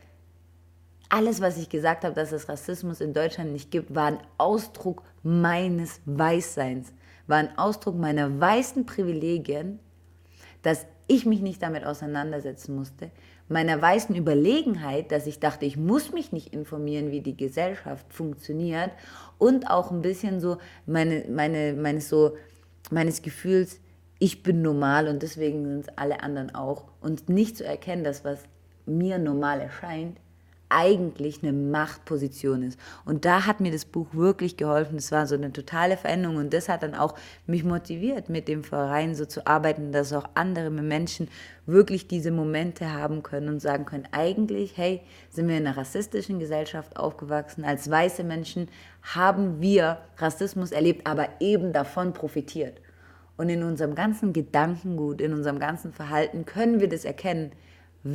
alles, 1.10 1.42
was 1.42 1.58
ich 1.58 1.70
gesagt 1.70 2.04
habe, 2.04 2.14
dass 2.14 2.32
es 2.32 2.50
Rassismus 2.50 3.02
in 3.02 3.14
Deutschland 3.14 3.52
nicht 3.52 3.72
gibt, 3.72 3.94
war 3.96 4.08
ein 4.08 4.20
Ausdruck 4.38 5.04
meines 5.24 6.02
Weißseins, 6.06 6.94
war 7.28 7.38
ein 7.38 7.58
Ausdruck 7.58 7.96
meiner 7.96 8.40
weißen 8.40 8.86
Privilegien, 8.86 9.80
dass 10.64 10.86
ich 11.08 11.26
mich 11.26 11.42
nicht 11.42 11.62
damit 11.62 11.86
auseinandersetzen 11.86 12.76
musste, 12.76 13.10
meiner 13.50 13.82
weißen 13.82 14.16
Überlegenheit, 14.16 15.12
dass 15.12 15.26
ich 15.26 15.40
dachte, 15.40 15.66
ich 15.66 15.78
muss 15.78 16.12
mich 16.12 16.32
nicht 16.32 16.54
informieren, 16.54 17.12
wie 17.12 17.22
die 17.22 17.38
Gesellschaft 17.38 18.14
funktioniert 18.14 18.92
und 19.38 19.70
auch 19.70 19.92
ein 19.92 20.02
bisschen 20.02 20.40
so 20.40 20.58
meine, 20.86 21.26
meine, 21.30 21.74
meines 21.74 22.10
so 22.10 22.34
meines 22.92 23.22
Gefühls, 23.22 23.80
ich 24.20 24.44
bin 24.44 24.62
normal 24.62 25.08
und 25.08 25.22
deswegen 25.22 25.66
sind 25.66 25.82
es 25.82 25.98
alle 25.98 26.22
anderen 26.24 26.54
auch 26.56 26.86
und 27.02 27.30
nicht 27.30 27.58
zu 27.58 27.66
erkennen, 27.66 28.04
dass 28.04 28.26
was 28.26 28.44
mir 28.86 29.18
normal 29.18 29.62
erscheint, 29.62 30.20
eigentlich 30.70 31.44
eine 31.44 31.54
Machtposition 31.54 32.64
ist. 32.64 32.80
Und 33.06 33.26
da 33.26 33.46
hat 33.46 33.62
mir 33.62 33.72
das 33.72 33.86
Buch 33.86 34.08
wirklich 34.14 34.58
geholfen. 34.58 34.98
Es 34.98 35.12
war 35.12 35.28
so 35.28 35.36
eine 35.36 35.54
totale 35.54 35.98
Veränderung 35.98 36.38
und 36.38 36.54
das 36.54 36.70
hat 36.70 36.84
dann 36.84 36.96
auch 36.96 37.16
mich 37.46 37.64
motiviert, 37.64 38.30
mit 38.30 38.48
dem 38.48 38.64
Verein 38.64 39.16
so 39.16 39.26
zu 39.26 39.48
arbeiten, 39.48 39.92
dass 39.92 40.14
auch 40.14 40.30
andere 40.36 40.70
Menschen 40.70 41.30
wirklich 41.66 42.08
diese 42.08 42.32
Momente 42.32 42.94
haben 42.94 43.24
können 43.24 43.50
und 43.50 43.62
sagen 43.62 43.86
können, 43.86 44.08
eigentlich, 44.12 44.78
hey, 44.78 45.02
sind 45.30 45.48
wir 45.48 45.58
in 45.58 45.68
einer 45.68 45.78
rassistischen 45.78 46.40
Gesellschaft 46.40 46.98
aufgewachsen. 46.98 47.64
Als 47.64 47.90
weiße 47.90 48.24
Menschen 48.24 48.68
haben 49.02 49.62
wir 49.62 50.00
Rassismus 50.18 50.72
erlebt, 50.72 51.08
aber 51.08 51.30
eben 51.40 51.74
davon 51.74 52.14
profitiert. 52.14 52.82
Und 53.38 53.50
in 53.50 53.64
unserem 53.64 53.96
ganzen 53.96 54.34
Gedankengut, 54.34 55.22
in 55.22 55.34
unserem 55.34 55.60
ganzen 55.60 55.94
Verhalten 55.94 56.46
können 56.46 56.80
wir 56.80 56.90
das 56.90 57.06
erkennen, 57.06 57.52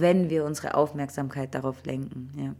wenn 0.00 0.30
wir 0.30 0.44
unsere 0.44 0.74
Aufmerksamkeit 0.74 1.54
darauf 1.54 1.84
lenken. 1.84 2.30
Ja. 2.36 2.54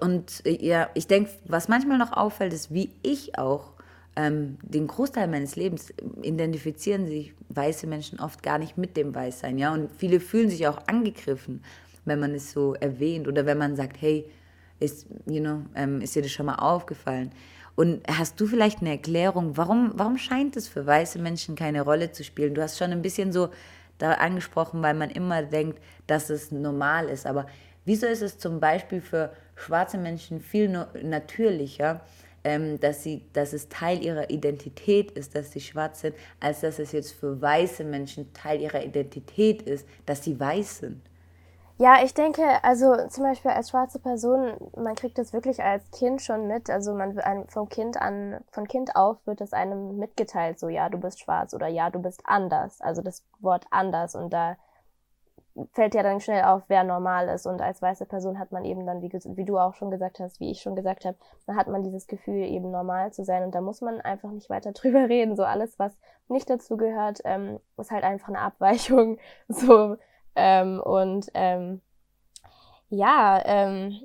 Und 0.00 0.44
äh, 0.44 0.64
ja, 0.64 0.90
ich 0.94 1.06
denke, 1.06 1.30
was 1.46 1.68
manchmal 1.68 1.98
noch 1.98 2.12
auffällt, 2.12 2.52
ist, 2.52 2.72
wie 2.72 2.90
ich 3.02 3.38
auch 3.38 3.72
ähm, 4.16 4.58
den 4.62 4.86
Großteil 4.86 5.28
meines 5.28 5.56
Lebens 5.56 5.92
identifizieren 6.22 7.06
sich 7.06 7.32
weiße 7.48 7.86
Menschen 7.86 8.20
oft 8.20 8.42
gar 8.42 8.58
nicht 8.58 8.76
mit 8.76 8.96
dem 8.96 9.14
Weißsein. 9.14 9.58
Ja? 9.58 9.72
Und 9.72 9.90
viele 9.96 10.20
fühlen 10.20 10.50
sich 10.50 10.66
auch 10.66 10.86
angegriffen, 10.86 11.62
wenn 12.04 12.20
man 12.20 12.34
es 12.34 12.52
so 12.52 12.74
erwähnt 12.74 13.28
oder 13.28 13.46
wenn 13.46 13.58
man 13.58 13.76
sagt, 13.76 14.00
hey, 14.00 14.28
ist, 14.80 15.06
you 15.26 15.40
know, 15.40 15.62
ähm, 15.74 16.00
ist 16.00 16.14
dir 16.14 16.22
das 16.22 16.30
schon 16.30 16.46
mal 16.46 16.56
aufgefallen? 16.56 17.32
Und 17.74 18.00
hast 18.08 18.40
du 18.40 18.46
vielleicht 18.46 18.80
eine 18.80 18.90
Erklärung, 18.90 19.56
warum, 19.56 19.92
warum 19.94 20.18
scheint 20.18 20.56
es 20.56 20.66
für 20.66 20.84
weiße 20.84 21.20
Menschen 21.20 21.54
keine 21.54 21.82
Rolle 21.82 22.10
zu 22.10 22.24
spielen? 22.24 22.54
Du 22.54 22.62
hast 22.62 22.76
schon 22.76 22.90
ein 22.90 23.02
bisschen 23.02 23.32
so 23.32 23.50
da 23.98 24.12
angesprochen, 24.14 24.82
weil 24.82 24.94
man 24.94 25.10
immer 25.10 25.42
denkt, 25.42 25.80
dass 26.06 26.30
es 26.30 26.50
normal 26.50 27.08
ist. 27.08 27.26
Aber 27.26 27.46
wieso 27.84 28.06
ist 28.06 28.22
es 28.22 28.38
zum 28.38 28.60
Beispiel 28.60 29.00
für 29.00 29.32
schwarze 29.56 29.98
Menschen 29.98 30.40
viel 30.40 30.68
natürlicher, 31.02 32.00
ähm, 32.44 32.78
dass, 32.80 33.02
sie, 33.02 33.24
dass 33.32 33.52
es 33.52 33.68
Teil 33.68 34.02
ihrer 34.02 34.30
Identität 34.30 35.10
ist, 35.10 35.34
dass 35.34 35.52
sie 35.52 35.60
schwarz 35.60 36.00
sind, 36.00 36.14
als 36.40 36.60
dass 36.60 36.78
es 36.78 36.92
jetzt 36.92 37.12
für 37.12 37.40
weiße 37.40 37.84
Menschen 37.84 38.32
Teil 38.32 38.60
ihrer 38.60 38.84
Identität 38.84 39.62
ist, 39.62 39.86
dass 40.06 40.22
sie 40.24 40.38
weiß 40.38 40.78
sind? 40.78 41.02
Ja, 41.80 42.02
ich 42.02 42.12
denke, 42.12 42.42
also 42.64 43.06
zum 43.08 43.22
Beispiel 43.22 43.52
als 43.52 43.70
schwarze 43.70 44.00
Person, 44.00 44.56
man 44.76 44.96
kriegt 44.96 45.16
das 45.16 45.32
wirklich 45.32 45.62
als 45.62 45.88
Kind 45.92 46.20
schon 46.20 46.48
mit. 46.48 46.70
Also 46.70 46.92
man 46.92 47.16
vom 47.48 47.68
Kind 47.68 47.96
an, 47.96 48.40
von 48.50 48.66
Kind 48.66 48.96
auf 48.96 49.24
wird 49.26 49.40
es 49.40 49.52
einem 49.52 49.96
mitgeteilt, 49.96 50.58
so 50.58 50.68
ja, 50.68 50.88
du 50.88 50.98
bist 50.98 51.20
schwarz 51.20 51.54
oder 51.54 51.68
ja, 51.68 51.88
du 51.90 52.00
bist 52.00 52.22
anders. 52.24 52.80
Also 52.80 53.00
das 53.00 53.24
Wort 53.40 53.66
anders 53.70 54.16
und 54.16 54.32
da 54.32 54.56
fällt 55.72 55.94
ja 55.94 56.02
dann 56.02 56.20
schnell 56.20 56.44
auf, 56.44 56.62
wer 56.66 56.82
normal 56.84 57.28
ist. 57.28 57.46
Und 57.46 57.60
als 57.60 57.80
weiße 57.80 58.06
Person 58.06 58.40
hat 58.40 58.50
man 58.50 58.64
eben 58.64 58.84
dann, 58.84 59.00
wie, 59.00 59.12
wie 59.12 59.44
du 59.44 59.58
auch 59.58 59.74
schon 59.74 59.90
gesagt 59.90 60.18
hast, 60.20 60.40
wie 60.40 60.50
ich 60.50 60.60
schon 60.60 60.74
gesagt 60.76 61.04
habe, 61.04 61.16
dann 61.46 61.56
hat 61.56 61.68
man 61.68 61.84
dieses 61.84 62.06
Gefühl, 62.08 62.44
eben 62.44 62.70
normal 62.72 63.12
zu 63.12 63.24
sein. 63.24 63.44
Und 63.44 63.54
da 63.54 63.60
muss 63.60 63.80
man 63.80 64.00
einfach 64.00 64.30
nicht 64.30 64.50
weiter 64.50 64.72
drüber 64.74 65.08
reden. 65.08 65.36
So 65.36 65.44
alles, 65.44 65.78
was 65.78 65.96
nicht 66.28 66.50
dazu 66.50 66.76
gehört, 66.76 67.20
ähm, 67.24 67.60
ist 67.76 67.90
halt 67.90 68.04
einfach 68.04 68.28
eine 68.28 68.40
Abweichung. 68.40 69.18
So 69.48 69.96
ähm, 70.38 70.80
und 70.80 71.30
ähm, 71.34 71.80
ja, 72.88 73.42
ähm, 73.44 74.00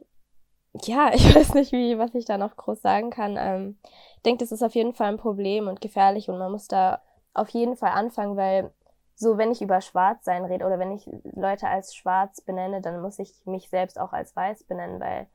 ja, 0.82 1.12
ich 1.14 1.36
weiß 1.36 1.54
nicht, 1.54 1.72
wie, 1.72 1.98
was 1.98 2.14
ich 2.16 2.26
da 2.26 2.38
noch 2.38 2.58
groß 2.58 2.82
sagen 2.82 3.10
kann. 3.10 3.38
Ähm, 3.38 3.78
ich 4.18 4.24
denke, 4.24 4.44
das 4.44 4.52
ist 4.52 4.64
auf 4.64 4.76
jeden 4.76 4.94
Fall 4.94 5.10
ein 5.10 5.18
Problem 5.18 5.68
und 5.68 5.82
gefährlich 5.82 6.30
und 6.30 6.38
man 6.38 6.52
muss 6.52 6.68
da 6.68 7.02
auf 7.34 7.50
jeden 7.50 7.76
Fall 7.76 7.92
anfangen, 7.92 8.38
weil 8.38 8.72
so, 9.16 9.38
wenn 9.38 9.52
ich 9.52 9.62
über 9.62 9.82
Schwarzsein 9.82 10.46
rede 10.46 10.66
oder 10.66 10.80
wenn 10.80 10.92
ich 10.92 11.10
Leute 11.24 11.68
als 11.68 11.96
schwarz 11.96 12.42
benenne, 12.42 12.82
dann 12.82 13.02
muss 13.02 13.20
ich 13.20 13.46
mich 13.46 13.70
selbst 13.70 14.00
auch 14.00 14.12
als 14.12 14.36
weiß 14.36 14.64
benennen, 14.64 15.00
weil 15.00 15.28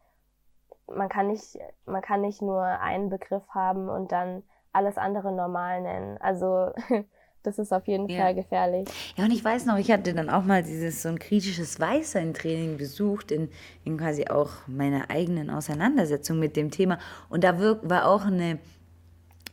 man 0.88 1.08
kann 1.08 1.28
nicht, 1.28 1.58
man 1.84 2.02
kann 2.02 2.20
nicht 2.20 2.42
nur 2.42 2.62
einen 2.62 3.08
Begriff 3.08 3.46
haben 3.50 3.88
und 3.88 4.10
dann 4.10 4.42
alles 4.72 4.98
andere 4.98 5.32
normal 5.32 5.82
nennen. 5.82 6.18
Also 6.18 6.72
das 7.42 7.58
ist 7.58 7.72
auf 7.72 7.86
jeden 7.86 8.08
ja. 8.08 8.22
Fall 8.22 8.34
gefährlich. 8.34 8.88
Ja, 9.16 9.24
und 9.24 9.30
ich 9.30 9.44
weiß 9.44 9.66
noch, 9.66 9.78
ich 9.78 9.90
hatte 9.90 10.14
dann 10.14 10.30
auch 10.30 10.44
mal 10.44 10.62
dieses 10.62 11.02
so 11.02 11.08
ein 11.08 11.18
kritisches 11.18 11.78
Weißsein-Training 11.78 12.76
besucht, 12.76 13.30
in, 13.30 13.48
in 13.84 13.96
quasi 13.98 14.26
auch 14.26 14.50
meiner 14.66 15.10
eigenen 15.10 15.50
Auseinandersetzung 15.50 16.38
mit 16.38 16.56
dem 16.56 16.70
Thema. 16.70 16.98
Und 17.28 17.44
da 17.44 17.58
war 17.82 18.06
auch 18.06 18.24
eine, 18.24 18.58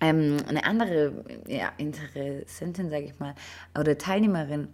ähm, 0.01 0.37
eine 0.47 0.65
andere 0.65 1.23
ja, 1.47 1.71
Interessentin, 1.77 2.89
sage 2.89 3.05
ich 3.05 3.19
mal, 3.19 3.35
oder 3.79 3.97
Teilnehmerin, 3.97 4.67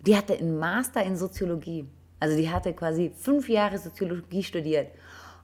die 0.00 0.16
hatte 0.16 0.38
einen 0.38 0.58
Master 0.58 1.02
in 1.02 1.16
Soziologie. 1.16 1.86
Also 2.20 2.36
die 2.36 2.48
hatte 2.48 2.72
quasi 2.72 3.12
fünf 3.16 3.48
Jahre 3.48 3.78
Soziologie 3.78 4.42
studiert. 4.42 4.88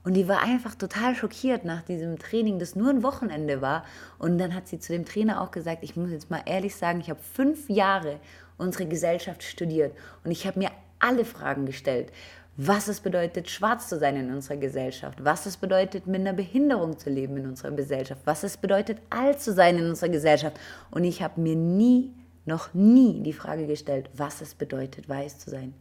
Und 0.03 0.15
die 0.15 0.27
war 0.27 0.41
einfach 0.41 0.75
total 0.75 1.15
schockiert 1.15 1.63
nach 1.63 1.81
diesem 1.81 2.19
Training, 2.19 2.59
das 2.59 2.75
nur 2.75 2.89
ein 2.89 3.03
Wochenende 3.03 3.61
war. 3.61 3.85
Und 4.19 4.37
dann 4.37 4.53
hat 4.53 4.67
sie 4.67 4.79
zu 4.79 4.91
dem 4.91 5.05
Trainer 5.05 5.41
auch 5.41 5.51
gesagt, 5.51 5.83
ich 5.83 5.95
muss 5.95 6.11
jetzt 6.11 6.29
mal 6.29 6.41
ehrlich 6.45 6.75
sagen, 6.75 6.99
ich 6.99 7.09
habe 7.09 7.21
fünf 7.21 7.69
Jahre 7.69 8.19
unsere 8.57 8.85
Gesellschaft 8.85 9.43
studiert 9.43 9.95
und 10.23 10.31
ich 10.31 10.45
habe 10.45 10.59
mir 10.59 10.71
alle 10.99 11.25
Fragen 11.25 11.65
gestellt. 11.65 12.11
Was 12.55 12.87
es 12.87 12.99
bedeutet, 12.99 13.49
schwarz 13.49 13.89
zu 13.89 13.97
sein 13.97 14.15
in 14.15 14.31
unserer 14.31 14.57
Gesellschaft, 14.57 15.23
was 15.23 15.47
es 15.47 15.57
bedeutet, 15.57 16.05
mit 16.05 16.21
einer 16.21 16.33
Behinderung 16.33 16.99
zu 16.99 17.09
leben 17.09 17.35
in 17.37 17.47
unserer 17.47 17.71
Gesellschaft, 17.71 18.21
was 18.25 18.43
es 18.43 18.57
bedeutet, 18.57 18.99
alt 19.09 19.41
zu 19.41 19.53
sein 19.53 19.79
in 19.79 19.89
unserer 19.89 20.09
Gesellschaft. 20.09 20.59
Und 20.91 21.03
ich 21.03 21.23
habe 21.23 21.41
mir 21.41 21.55
nie, 21.55 22.13
noch 22.45 22.73
nie 22.75 23.23
die 23.23 23.33
Frage 23.33 23.65
gestellt, 23.65 24.09
was 24.13 24.41
es 24.41 24.53
bedeutet, 24.53 25.09
weiß 25.09 25.39
zu 25.39 25.49
sein. 25.49 25.73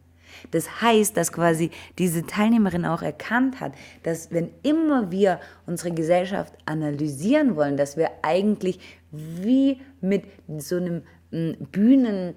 Das 0.51 0.83
heißt, 0.83 1.17
dass 1.17 1.33
quasi 1.33 1.71
diese 1.99 2.27
Teilnehmerin 2.27 2.85
auch 2.85 3.03
erkannt 3.03 3.61
hat, 3.61 3.73
dass 4.03 4.31
wenn 4.31 4.51
immer 4.63 5.11
wir 5.11 5.41
unsere 5.67 5.93
Gesellschaft 5.93 6.55
analysieren 6.67 7.57
wollen, 7.57 7.77
dass 7.77 7.97
wir 7.97 8.11
eigentlich 8.23 8.79
wie 9.11 9.81
mit 10.01 10.25
so 10.59 10.77
einem 10.77 11.03
hm, 11.31 11.57
Bühnen, 11.71 12.35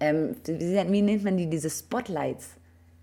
ähm, 0.00 0.36
wie 0.46 1.02
nennt 1.02 1.24
man 1.24 1.36
die, 1.36 1.48
diese 1.48 1.70
Spotlights, 1.70 2.50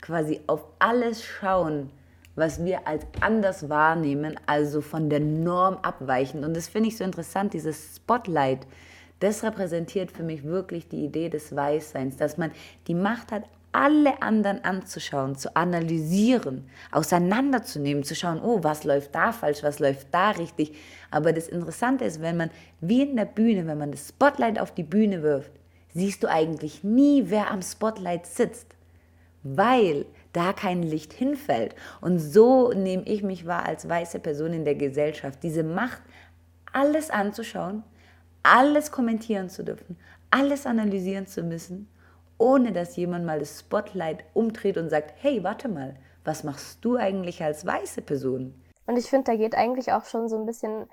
quasi 0.01 0.41
auf 0.47 0.63
alles 0.79 1.23
schauen, 1.23 1.89
was 2.35 2.63
wir 2.63 2.87
als 2.87 3.05
anders 3.21 3.69
wahrnehmen, 3.69 4.39
also 4.45 4.81
von 4.81 5.09
der 5.09 5.21
Norm 5.21 5.77
abweichen. 5.81 6.43
Und 6.43 6.55
das 6.55 6.67
finde 6.67 6.89
ich 6.89 6.97
so 6.97 7.03
interessant, 7.03 7.53
dieses 7.53 7.95
Spotlight. 7.95 8.67
Das 9.19 9.43
repräsentiert 9.43 10.11
für 10.11 10.23
mich 10.23 10.43
wirklich 10.43 10.89
die 10.89 11.05
Idee 11.05 11.29
des 11.29 11.55
Weißseins, 11.55 12.17
dass 12.17 12.37
man 12.37 12.51
die 12.87 12.93
Macht 12.93 13.31
hat, 13.31 13.43
alle 13.75 14.21
anderen 14.21 14.63
anzuschauen, 14.63 15.35
zu 15.35 15.53
analysieren, 15.53 16.69
auseinanderzunehmen, 16.93 18.05
zu 18.05 18.15
schauen, 18.15 18.41
oh, 18.41 18.63
was 18.63 18.85
läuft 18.85 19.13
da 19.13 19.33
falsch, 19.33 19.63
was 19.63 19.79
läuft 19.79 20.07
da 20.13 20.31
richtig. 20.31 20.77
Aber 21.11 21.33
das 21.33 21.49
Interessante 21.49 22.05
ist, 22.05 22.21
wenn 22.21 22.37
man 22.37 22.51
wie 22.79 23.01
in 23.01 23.17
der 23.17 23.25
Bühne, 23.25 23.67
wenn 23.67 23.77
man 23.77 23.91
das 23.91 24.07
Spotlight 24.07 24.59
auf 24.59 24.73
die 24.73 24.83
Bühne 24.83 25.23
wirft, 25.23 25.51
siehst 25.93 26.23
du 26.23 26.29
eigentlich 26.29 26.85
nie, 26.85 27.25
wer 27.25 27.51
am 27.51 27.61
Spotlight 27.61 28.25
sitzt, 28.25 28.67
weil 29.43 30.05
da 30.31 30.53
kein 30.53 30.81
Licht 30.81 31.11
hinfällt. 31.11 31.75
Und 31.99 32.19
so 32.19 32.71
nehme 32.71 33.03
ich 33.03 33.23
mich 33.23 33.45
wahr 33.45 33.65
als 33.65 33.89
weiße 33.89 34.19
Person 34.19 34.53
in 34.53 34.63
der 34.63 34.75
Gesellschaft. 34.75 35.39
Diese 35.43 35.63
Macht, 35.63 36.01
alles 36.71 37.09
anzuschauen, 37.09 37.83
alles 38.41 38.89
kommentieren 38.89 39.49
zu 39.49 39.65
dürfen, 39.65 39.97
alles 40.31 40.65
analysieren 40.65 41.27
zu 41.27 41.43
müssen, 41.43 41.89
ohne 42.37 42.71
dass 42.71 42.95
jemand 42.95 43.25
mal 43.25 43.39
das 43.39 43.59
Spotlight 43.59 44.23
umdreht 44.33 44.77
und 44.77 44.89
sagt, 44.89 45.13
hey, 45.21 45.43
warte 45.43 45.67
mal, 45.67 45.95
was 46.23 46.43
machst 46.43 46.83
du 46.83 46.97
eigentlich 46.97 47.43
als 47.43 47.65
weiße 47.65 48.01
Person? 48.01 48.61
Und 48.87 48.97
ich 48.97 49.09
finde, 49.09 49.31
da 49.31 49.37
geht 49.37 49.55
eigentlich 49.55 49.93
auch 49.93 50.05
schon 50.05 50.27
so 50.27 50.37
ein 50.37 50.45
bisschen 50.45 50.87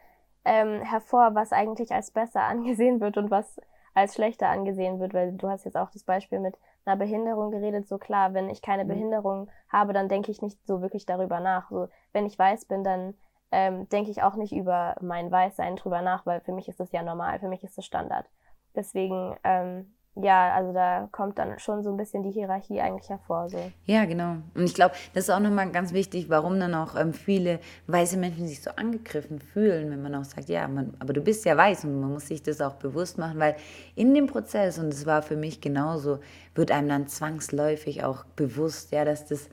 ähm, 0.44 0.82
hervor, 0.82 1.34
was 1.34 1.52
eigentlich 1.52 1.92
als 1.92 2.10
besser 2.10 2.42
angesehen 2.42 3.00
wird 3.00 3.16
und 3.16 3.30
was 3.30 3.56
als 3.94 4.14
schlechter 4.14 4.48
angesehen 4.48 5.00
wird, 5.00 5.12
weil 5.12 5.32
du 5.32 5.48
hast 5.48 5.64
jetzt 5.64 5.76
auch 5.76 5.90
das 5.90 6.04
Beispiel 6.04 6.40
mit 6.40 6.58
einer 6.84 6.96
Behinderung 6.96 7.50
geredet, 7.50 7.86
so 7.86 7.98
klar, 7.98 8.32
wenn 8.32 8.48
ich 8.48 8.62
keine 8.62 8.84
mhm. 8.84 8.88
Behinderung 8.88 9.50
habe, 9.68 9.92
dann 9.92 10.08
denke 10.08 10.30
ich 10.30 10.40
nicht 10.42 10.58
so 10.66 10.80
wirklich 10.80 11.06
darüber 11.06 11.40
nach. 11.40 11.70
So, 11.70 11.88
wenn 12.12 12.26
ich 12.26 12.38
weiß 12.38 12.64
bin, 12.64 12.84
dann 12.84 13.14
ähm, 13.50 13.88
denke 13.90 14.10
ich 14.10 14.22
auch 14.22 14.34
nicht 14.34 14.52
über 14.52 14.96
mein 15.00 15.30
Weißsein 15.30 15.76
drüber 15.76 16.00
nach, 16.00 16.24
weil 16.24 16.40
für 16.40 16.52
mich 16.52 16.68
ist 16.68 16.80
das 16.80 16.90
ja 16.92 17.02
normal, 17.02 17.38
für 17.38 17.48
mich 17.48 17.62
ist 17.62 17.76
das 17.76 17.84
Standard. 17.84 18.26
Deswegen 18.74 19.36
ähm, 19.44 19.94
ja, 20.14 20.52
also 20.54 20.72
da 20.72 21.08
kommt 21.10 21.38
dann 21.38 21.58
schon 21.58 21.82
so 21.82 21.90
ein 21.90 21.96
bisschen 21.96 22.22
die 22.22 22.30
Hierarchie 22.30 22.80
eigentlich 22.80 23.08
hervor. 23.08 23.48
So. 23.48 23.58
Ja, 23.86 24.04
genau. 24.04 24.36
Und 24.54 24.64
ich 24.64 24.74
glaube, 24.74 24.94
das 25.14 25.24
ist 25.24 25.30
auch 25.30 25.40
nochmal 25.40 25.70
ganz 25.70 25.92
wichtig, 25.92 26.28
warum 26.28 26.60
dann 26.60 26.74
auch 26.74 26.96
ähm, 26.96 27.14
viele 27.14 27.60
weiße 27.86 28.18
Menschen 28.18 28.46
sich 28.46 28.62
so 28.62 28.70
angegriffen 28.76 29.40
fühlen, 29.40 29.90
wenn 29.90 30.02
man 30.02 30.14
auch 30.14 30.24
sagt, 30.24 30.48
ja, 30.48 30.68
man, 30.68 30.94
aber 30.98 31.12
du 31.12 31.22
bist 31.22 31.44
ja 31.44 31.56
weiß 31.56 31.84
und 31.84 32.00
man 32.00 32.12
muss 32.12 32.28
sich 32.28 32.42
das 32.42 32.60
auch 32.60 32.74
bewusst 32.74 33.16
machen, 33.16 33.38
weil 33.38 33.56
in 33.94 34.14
dem 34.14 34.26
Prozess, 34.26 34.78
und 34.78 34.88
es 34.88 35.06
war 35.06 35.22
für 35.22 35.36
mich 35.36 35.60
genauso, 35.60 36.18
wird 36.54 36.70
einem 36.70 36.88
dann 36.88 37.06
zwangsläufig 37.08 38.04
auch 38.04 38.24
bewusst, 38.36 38.92
ja, 38.92 39.04
dass 39.04 39.26
das 39.26 39.48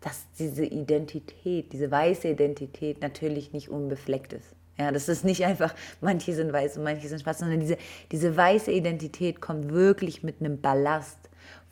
dass 0.00 0.30
diese 0.38 0.64
Identität, 0.64 1.72
diese 1.72 1.90
weiße 1.90 2.28
Identität 2.28 3.00
natürlich 3.00 3.52
nicht 3.52 3.70
unbefleckt 3.70 4.34
ist. 4.34 4.55
Ja, 4.78 4.92
das 4.92 5.08
ist 5.08 5.24
nicht 5.24 5.44
einfach, 5.44 5.74
manche 6.00 6.34
sind 6.34 6.52
weiß 6.52 6.76
und 6.78 6.84
manche 6.84 7.08
sind 7.08 7.22
schwarz, 7.22 7.38
sondern 7.38 7.60
diese, 7.60 7.78
diese 8.12 8.36
weiße 8.36 8.70
Identität 8.70 9.40
kommt 9.40 9.70
wirklich 9.70 10.22
mit 10.22 10.40
einem 10.40 10.60
Ballast 10.60 11.18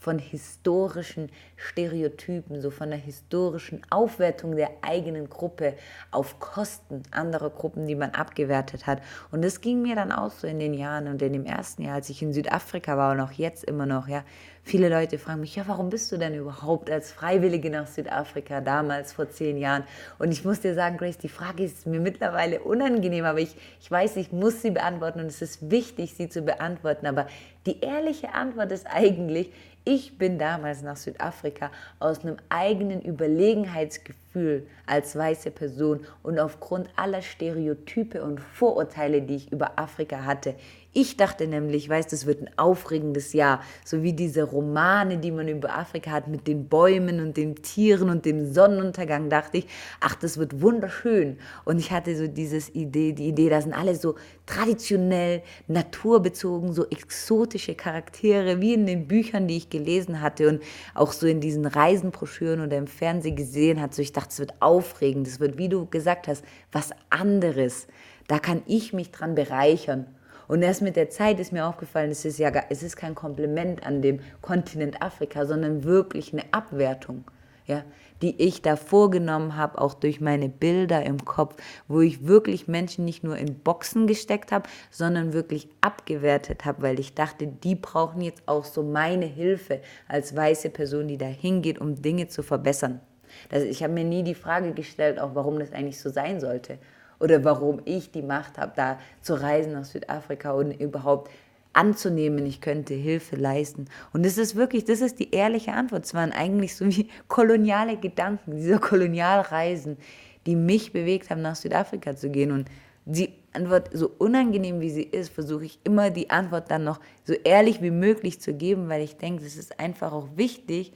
von 0.04 0.18
historischen 0.18 1.30
Stereotypen, 1.56 2.60
so 2.60 2.70
von 2.70 2.90
der 2.90 2.98
historischen 2.98 3.80
Aufwertung 3.88 4.54
der 4.54 4.70
eigenen 4.82 5.30
Gruppe 5.30 5.76
auf 6.10 6.38
Kosten 6.40 7.04
anderer 7.10 7.48
Gruppen, 7.48 7.86
die 7.86 7.94
man 7.94 8.10
abgewertet 8.10 8.86
hat. 8.86 9.00
Und 9.32 9.42
das 9.42 9.62
ging 9.62 9.80
mir 9.80 9.96
dann 9.96 10.12
auch 10.12 10.30
so 10.30 10.46
in 10.46 10.58
den 10.58 10.74
Jahren 10.74 11.08
und 11.08 11.22
in 11.22 11.32
dem 11.32 11.46
ersten 11.46 11.84
Jahr, 11.84 11.94
als 11.94 12.10
ich 12.10 12.20
in 12.20 12.34
Südafrika 12.34 12.98
war 12.98 13.12
und 13.12 13.20
auch 13.20 13.32
jetzt 13.32 13.64
immer 13.64 13.86
noch, 13.86 14.06
ja, 14.06 14.24
Viele 14.66 14.88
Leute 14.88 15.18
fragen 15.18 15.40
mich, 15.40 15.56
ja, 15.56 15.64
warum 15.66 15.90
bist 15.90 16.10
du 16.10 16.16
denn 16.16 16.34
überhaupt 16.34 16.90
als 16.90 17.12
Freiwillige 17.12 17.68
nach 17.68 17.86
Südafrika 17.86 18.62
damals 18.62 19.12
vor 19.12 19.28
zehn 19.28 19.58
Jahren? 19.58 19.84
Und 20.18 20.32
ich 20.32 20.42
muss 20.42 20.60
dir 20.60 20.74
sagen, 20.74 20.96
Grace, 20.96 21.18
die 21.18 21.28
Frage 21.28 21.62
ist 21.62 21.86
mir 21.86 22.00
mittlerweile 22.00 22.60
unangenehm, 22.60 23.26
aber 23.26 23.40
ich, 23.40 23.54
ich 23.78 23.90
weiß, 23.90 24.16
ich 24.16 24.32
muss 24.32 24.62
sie 24.62 24.70
beantworten 24.70 25.20
und 25.20 25.26
es 25.26 25.42
ist 25.42 25.70
wichtig, 25.70 26.14
sie 26.14 26.30
zu 26.30 26.40
beantworten. 26.40 27.04
Aber 27.04 27.26
die 27.66 27.80
ehrliche 27.80 28.32
Antwort 28.32 28.72
ist 28.72 28.86
eigentlich, 28.86 29.52
ich 29.85 30.16
bin 30.16 30.38
damals 30.38 30.83
nach 30.83 30.97
Südafrika 30.97 31.70
aus 32.01 32.20
einem 32.20 32.37
eigenen 32.49 33.03
Überlegenheitsgefühl 33.03 34.66
als 34.87 35.14
weiße 35.14 35.51
Person 35.51 36.07
und 36.23 36.38
aufgrund 36.38 36.88
aller 36.97 37.20
Stereotype 37.20 38.23
und 38.25 38.40
Vorurteile, 38.40 39.20
die 39.20 39.37
ich 39.37 39.53
über 39.53 39.79
Afrika 39.79 40.25
hatte, 40.25 40.55
ich 40.94 41.16
dachte 41.16 41.48
nämlich, 41.48 41.88
weißt 41.88 42.12
das 42.12 42.24
wird 42.24 42.40
ein 42.40 42.50
aufregendes 42.57 43.33
Jahr, 43.33 43.61
so 43.85 44.02
wie 44.02 44.12
diese 44.12 44.44
Romane, 44.44 45.18
die 45.18 45.33
man 45.33 45.48
über 45.48 45.76
Afrika 45.76 46.12
hat 46.12 46.28
mit 46.28 46.46
den 46.46 46.68
Bäumen 46.68 47.20
und 47.20 47.37
den 47.37 47.57
Tieren 47.57 48.09
und 48.09 48.24
dem 48.24 48.52
Sonnenuntergang, 48.52 49.28
dachte 49.28 49.59
ich, 49.59 49.66
ach, 50.00 50.14
das 50.14 50.38
wird 50.38 50.61
wunderschön. 50.61 51.38
Und 51.64 51.80
ich 51.80 51.90
hatte 51.90 52.16
so 52.16 52.28
dieses 52.28 52.72
Idee, 52.74 53.12
die 53.12 53.28
Idee, 53.28 53.50
da 53.50 53.61
sind 53.61 53.72
alle 53.74 53.96
so 53.96 54.14
traditionell, 54.46 55.42
naturbezogen, 55.66 56.72
so 56.72 56.87
exotische 56.88 57.74
Charaktere, 57.74 58.61
wie 58.61 58.74
in 58.74 58.87
den 58.87 59.09
Büchern, 59.09 59.48
die 59.48 59.57
ich 59.57 59.70
gelesen 59.70 60.20
hatte 60.20 60.48
und 60.48 60.62
auch 60.94 61.12
so 61.12 61.26
in 61.26 61.40
diesen 61.40 61.66
Reisenbroschüren 61.66 62.61
oder 62.61 62.78
im 62.78 62.87
Fernsehen 62.87 63.35
gesehen 63.35 63.80
hat. 63.80 63.94
So 63.94 64.02
ich 64.02 64.12
dachte, 64.12 64.28
es 64.30 64.38
wird 64.38 64.54
aufregend, 64.61 65.26
es 65.26 65.40
wird, 65.40 65.59
wie 65.59 65.68
du 65.68 65.87
gesagt 65.87 66.28
hast, 66.28 66.44
was 66.70 66.90
anderes. 67.11 67.88
Da 68.28 68.38
kann 68.38 68.62
ich 68.66 68.92
mich 68.92 69.11
dran 69.11 69.35
bereichern. 69.35 70.07
Und 70.46 70.62
erst 70.62 70.83
mit 70.83 70.96
der 70.96 71.11
Zeit 71.11 71.40
ist 71.40 71.52
mir 71.52 71.66
aufgefallen, 71.66 72.11
es 72.11 72.24
ist 72.24 72.38
ja 72.38 72.50
es 72.68 72.83
ist 72.83 72.96
kein 72.96 73.14
Kompliment 73.14 73.87
an 73.87 74.02
dem 74.02 74.20
Kontinent 74.42 75.02
Afrika, 75.02 75.46
sondern 75.46 75.85
wirklich 75.85 76.33
eine 76.33 76.44
Abwertung, 76.52 77.24
ja, 77.66 77.83
die 78.20 78.40
ich 78.40 78.62
da 78.62 78.76
vorgenommen 78.76 79.57
habe, 79.57 79.80
auch 79.80 79.94
durch 79.94 80.20
meine 80.20 80.48
Bilder 80.48 81.04
im 81.04 81.24
Kopf, 81.24 81.57
wo 81.88 82.00
ich 82.00 82.26
wirklich 82.26 82.68
Menschen 82.68 83.04
nicht 83.04 83.24
nur 83.24 83.37
in 83.37 83.59
Boxen 83.59 84.07
gesteckt 84.07 84.52
habe, 84.52 84.68
sondern 84.90 85.33
wirklich 85.33 85.68
abgewertet 85.80 86.64
habe, 86.64 86.83
weil 86.83 87.00
ich 87.00 87.14
dachte, 87.14 87.46
die 87.46 87.74
brauchen 87.74 88.20
jetzt 88.20 88.42
auch 88.46 88.64
so 88.64 88.83
meine 88.83 89.26
Hilfe 89.26 89.80
als 90.09 90.37
weiße 90.37 90.70
Person, 90.70 91.09
die 91.09 91.18
da 91.18 91.26
hingeht, 91.26 91.78
um 91.78 92.00
Dinge 92.00 92.28
zu 92.28 92.42
verbessern. 92.42 93.00
Das, 93.48 93.62
ich 93.62 93.83
habe 93.83 93.92
mir 93.92 94.04
nie 94.04 94.22
die 94.22 94.35
Frage 94.35 94.72
gestellt, 94.72 95.18
auch 95.18 95.35
warum 95.35 95.59
das 95.59 95.72
eigentlich 95.72 96.00
so 96.00 96.11
sein 96.11 96.40
sollte 96.40 96.78
oder 97.24 97.42
warum 97.42 97.80
ich 97.87 98.10
die 98.10 98.20
Macht 98.20 98.58
habe, 98.58 98.72
da 98.76 98.98
zu 99.22 99.32
reisen 99.40 99.72
nach 99.72 99.87
Südafrika 99.87 100.52
und 100.52 100.72
überhaupt 100.72 101.30
anzunehmen, 101.72 102.44
ich 102.44 102.60
könnte 102.60 102.92
Hilfe 102.92 103.37
leisten. 103.37 103.87
Und 104.12 104.26
das 104.26 104.37
ist 104.37 104.56
wirklich, 104.56 104.84
das 104.84 105.00
ist 105.00 105.18
die 105.18 105.30
ehrliche 105.30 105.72
Antwort. 105.72 106.04
Es 106.04 106.12
waren 106.12 106.32
eigentlich 106.32 106.76
so 106.76 106.87
wie 106.87 107.08
koloniale 107.28 107.96
Gedanken, 107.96 108.56
dieser 108.56 108.78
Kolonialreisen, 108.78 109.96
die 110.44 110.54
mich 110.54 110.92
bewegt 110.92 111.30
haben, 111.30 111.40
nach 111.40 111.56
Südafrika 111.56 112.14
zu 112.14 112.28
gehen. 112.28 112.52
Und 112.52 112.68
die 113.06 113.32
Antwort, 113.54 113.88
so 113.94 114.10
unangenehm 114.18 114.82
wie 114.82 114.90
sie 114.90 115.04
ist, 115.04 115.32
versuche 115.32 115.64
ich 115.64 115.80
immer 115.82 116.10
die 116.10 116.28
Antwort 116.28 116.70
dann 116.70 116.84
noch 116.84 117.00
so 117.24 117.32
ehrlich 117.32 117.80
wie 117.80 117.90
möglich 117.90 118.38
zu 118.38 118.52
geben, 118.52 118.90
weil 118.90 119.00
ich 119.00 119.16
denke, 119.16 119.46
es 119.46 119.56
ist 119.56 119.80
einfach 119.80 120.12
auch 120.12 120.28
wichtig, 120.37 120.92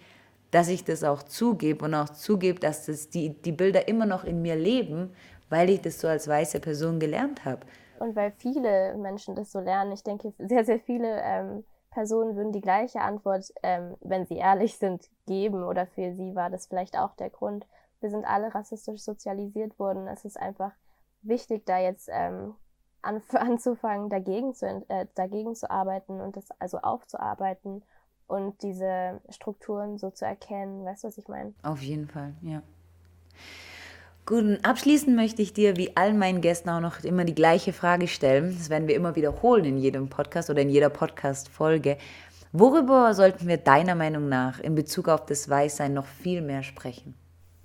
dass 0.50 0.68
ich 0.68 0.84
das 0.84 1.04
auch 1.04 1.22
zugebe 1.22 1.86
und 1.86 1.94
auch 1.94 2.10
zugebe, 2.10 2.60
dass 2.60 2.84
das 2.84 3.08
die, 3.08 3.30
die 3.30 3.52
Bilder 3.52 3.88
immer 3.88 4.04
noch 4.04 4.24
in 4.24 4.42
mir 4.42 4.56
leben 4.56 5.10
weil 5.48 5.70
ich 5.70 5.80
das 5.80 6.00
so 6.00 6.08
als 6.08 6.28
weiße 6.28 6.60
Person 6.60 7.00
gelernt 7.00 7.44
habe. 7.44 7.60
Und 7.98 8.14
weil 8.14 8.32
viele 8.32 8.94
Menschen 8.96 9.34
das 9.34 9.50
so 9.50 9.60
lernen. 9.60 9.92
Ich 9.92 10.04
denke, 10.04 10.32
sehr, 10.38 10.64
sehr 10.64 10.78
viele 10.78 11.20
ähm, 11.22 11.64
Personen 11.90 12.36
würden 12.36 12.52
die 12.52 12.60
gleiche 12.60 13.00
Antwort, 13.00 13.52
ähm, 13.62 13.96
wenn 14.00 14.26
sie 14.26 14.36
ehrlich 14.36 14.76
sind, 14.76 15.08
geben. 15.26 15.64
Oder 15.64 15.86
für 15.86 16.14
sie 16.14 16.34
war 16.34 16.50
das 16.50 16.66
vielleicht 16.66 16.96
auch 16.96 17.14
der 17.16 17.30
Grund. 17.30 17.66
Wir 18.00 18.10
sind 18.10 18.24
alle 18.24 18.54
rassistisch 18.54 19.00
sozialisiert 19.00 19.78
worden. 19.78 20.06
Es 20.06 20.24
ist 20.24 20.38
einfach 20.38 20.72
wichtig, 21.22 21.66
da 21.66 21.78
jetzt 21.78 22.08
ähm, 22.12 22.54
an, 23.02 23.22
anzufangen, 23.32 24.10
dagegen 24.10 24.54
zu, 24.54 24.66
äh, 24.88 25.06
dagegen 25.14 25.54
zu 25.54 25.70
arbeiten 25.70 26.20
und 26.20 26.36
das 26.36 26.50
also 26.60 26.78
aufzuarbeiten 26.78 27.82
und 28.28 28.62
diese 28.62 29.20
Strukturen 29.30 29.98
so 29.98 30.10
zu 30.10 30.24
erkennen. 30.24 30.84
Weißt 30.84 31.02
du, 31.02 31.08
was 31.08 31.18
ich 31.18 31.28
meine? 31.28 31.54
Auf 31.62 31.82
jeden 31.82 32.06
Fall, 32.06 32.34
ja. 32.42 32.62
Gut, 34.28 34.58
abschließend 34.62 35.16
möchte 35.16 35.40
ich 35.40 35.54
dir 35.54 35.78
wie 35.78 35.96
allen 35.96 36.18
meinen 36.18 36.42
Gästen 36.42 36.68
auch 36.68 36.80
noch 36.80 37.02
immer 37.02 37.24
die 37.24 37.34
gleiche 37.34 37.72
Frage 37.72 38.06
stellen. 38.06 38.54
Das 38.58 38.68
werden 38.68 38.86
wir 38.86 38.94
immer 38.94 39.16
wiederholen 39.16 39.64
in 39.64 39.78
jedem 39.78 40.10
Podcast 40.10 40.50
oder 40.50 40.60
in 40.60 40.68
jeder 40.68 40.90
Podcast-Folge. 40.90 41.96
Worüber 42.52 43.14
sollten 43.14 43.48
wir 43.48 43.56
deiner 43.56 43.94
Meinung 43.94 44.28
nach 44.28 44.60
in 44.60 44.74
Bezug 44.74 45.08
auf 45.08 45.24
das 45.24 45.48
Weißsein 45.48 45.94
noch 45.94 46.04
viel 46.04 46.42
mehr 46.42 46.62
sprechen? 46.62 47.14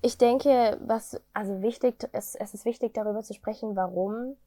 Ich 0.02 0.17
denke, 0.17 0.78
was 0.80 1.19
also 1.34 1.62
wichtig 1.62 2.02
ist, 2.13 2.39
es 2.39 2.54
ist 2.54 2.63
wichtig 2.63 2.93
darüber 2.93 3.23
zu 3.23 3.34
sprechen, 3.34 3.76
warum 3.76 4.38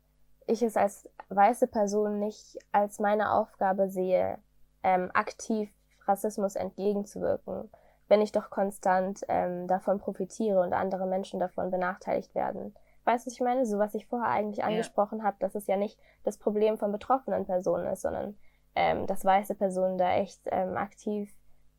ich 0.46 0.62
es 0.62 0.78
als 0.78 1.06
weiße 1.28 1.66
Person 1.66 2.18
nicht 2.18 2.56
als 2.72 2.98
meine 2.98 3.30
Aufgabe 3.30 3.90
sehe, 3.90 4.38
ähm, 4.82 5.10
aktiv 5.12 5.68
Rassismus 6.06 6.56
entgegenzuwirken. 6.56 7.68
Wenn 8.08 8.20
ich 8.20 8.32
doch 8.32 8.50
konstant 8.50 9.24
ähm, 9.28 9.66
davon 9.66 9.98
profitiere 9.98 10.60
und 10.60 10.72
andere 10.72 11.06
Menschen 11.06 11.40
davon 11.40 11.70
benachteiligt 11.70 12.34
werden. 12.34 12.74
Weißt 13.04 13.24
du, 13.24 13.28
was 13.28 13.34
ich 13.34 13.40
meine? 13.40 13.66
So, 13.66 13.78
was 13.78 13.94
ich 13.94 14.06
vorher 14.06 14.30
eigentlich 14.30 14.64
angesprochen 14.64 15.18
ja. 15.18 15.24
habe, 15.24 15.36
dass 15.40 15.54
es 15.54 15.66
ja 15.66 15.76
nicht 15.76 15.98
das 16.24 16.38
Problem 16.38 16.76
von 16.78 16.92
betroffenen 16.92 17.44
Personen 17.44 17.86
ist, 17.86 18.02
sondern 18.02 18.36
ähm, 18.74 19.06
dass 19.06 19.24
weiße 19.24 19.54
Personen 19.54 19.96
da 19.96 20.12
echt 20.14 20.40
ähm, 20.46 20.76
aktiv 20.76 21.32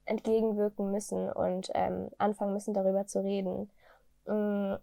entgegenwirken 0.05 0.89
müssen 0.91 1.29
und 1.29 1.69
ähm, 1.73 2.09
anfangen 2.17 2.53
müssen, 2.53 2.73
darüber 2.73 3.05
zu 3.05 3.21
reden. 3.21 3.69
Mm, 4.25 4.75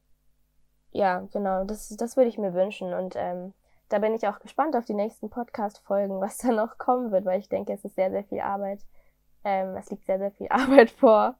ja, 0.93 1.21
genau, 1.33 1.65
das, 1.65 1.89
das 1.89 2.17
würde 2.17 2.29
ich 2.29 2.39
mir 2.39 2.55
wünschen. 2.55 2.95
Und 2.95 3.15
ähm, 3.17 3.53
da 3.89 3.99
bin 3.99 4.15
ich 4.15 4.29
auch 4.29 4.39
gespannt 4.39 4.77
auf 4.77 4.85
die 4.85 4.95
nächsten 4.95 5.31
Podcast-Folgen, 5.31 6.21
was 6.21 6.39
da 6.39 6.49
noch 6.49 6.79
kommen 6.79 7.11
wird, 7.11 7.25
weil 7.25 7.41
ich 7.41 7.49
denke, 7.49 7.73
es 7.73 7.85
ist 7.85 7.97
sehr, 7.97 8.11
sehr 8.11 8.25
viel 8.25 8.41
Arbeit. 8.41 8.81
Ähm, 9.45 9.77
es 9.77 9.91
liegt 9.91 10.07
sehr, 10.07 10.19
sehr 10.19 10.31
viel 10.31 10.49
Arbeit 10.51 10.91
vor. 10.91 11.37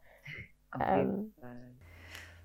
Ähm, 0.81 1.33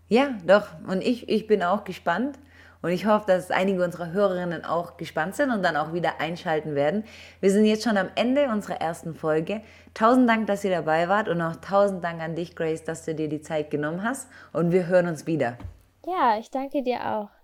ja, 0.08 0.38
doch. 0.46 0.68
Und 0.88 1.02
ich, 1.02 1.30
ich 1.30 1.48
bin 1.48 1.64
auch 1.64 1.84
gespannt. 1.84 2.38
Und 2.82 2.92
ich 2.92 3.06
hoffe, 3.06 3.26
dass 3.28 3.52
einige 3.52 3.84
unserer 3.84 4.12
Hörerinnen 4.12 4.64
auch 4.64 4.96
gespannt 4.96 5.36
sind 5.36 5.52
und 5.52 5.64
dann 5.64 5.76
auch 5.76 5.92
wieder 5.92 6.22
einschalten 6.22 6.76
werden. 6.76 7.04
Wir 7.42 7.52
sind 7.52 7.66
jetzt 7.66 7.84
schon 7.84 7.98
am 7.98 8.08
Ende 8.16 8.48
unserer 8.48 8.80
ersten 8.80 9.14
Folge. 9.16 9.62
Tausend 9.94 10.30
Dank, 10.30 10.48
dass 10.48 10.64
ihr 10.64 10.72
dabei 10.72 11.10
wart 11.10 11.28
und 11.28 11.42
auch 11.42 11.58
tausend 11.58 12.04
Dank 12.04 12.22
an 12.22 12.36
dich, 12.36 12.56
Grace, 12.56 12.86
dass 12.86 13.04
du 13.04 13.14
dir 13.14 13.28
die 13.28 13.42
Zeit 13.42 13.70
genommen 13.70 14.04
hast. 14.04 14.30
Und 14.54 14.72
wir 14.72 14.88
hören 14.88 15.08
uns 15.08 15.28
wieder. 15.28 15.58
Ja, 16.06 16.38
ich 16.40 16.50
danke 16.52 16.82
dir 16.82 17.06
auch. 17.06 17.39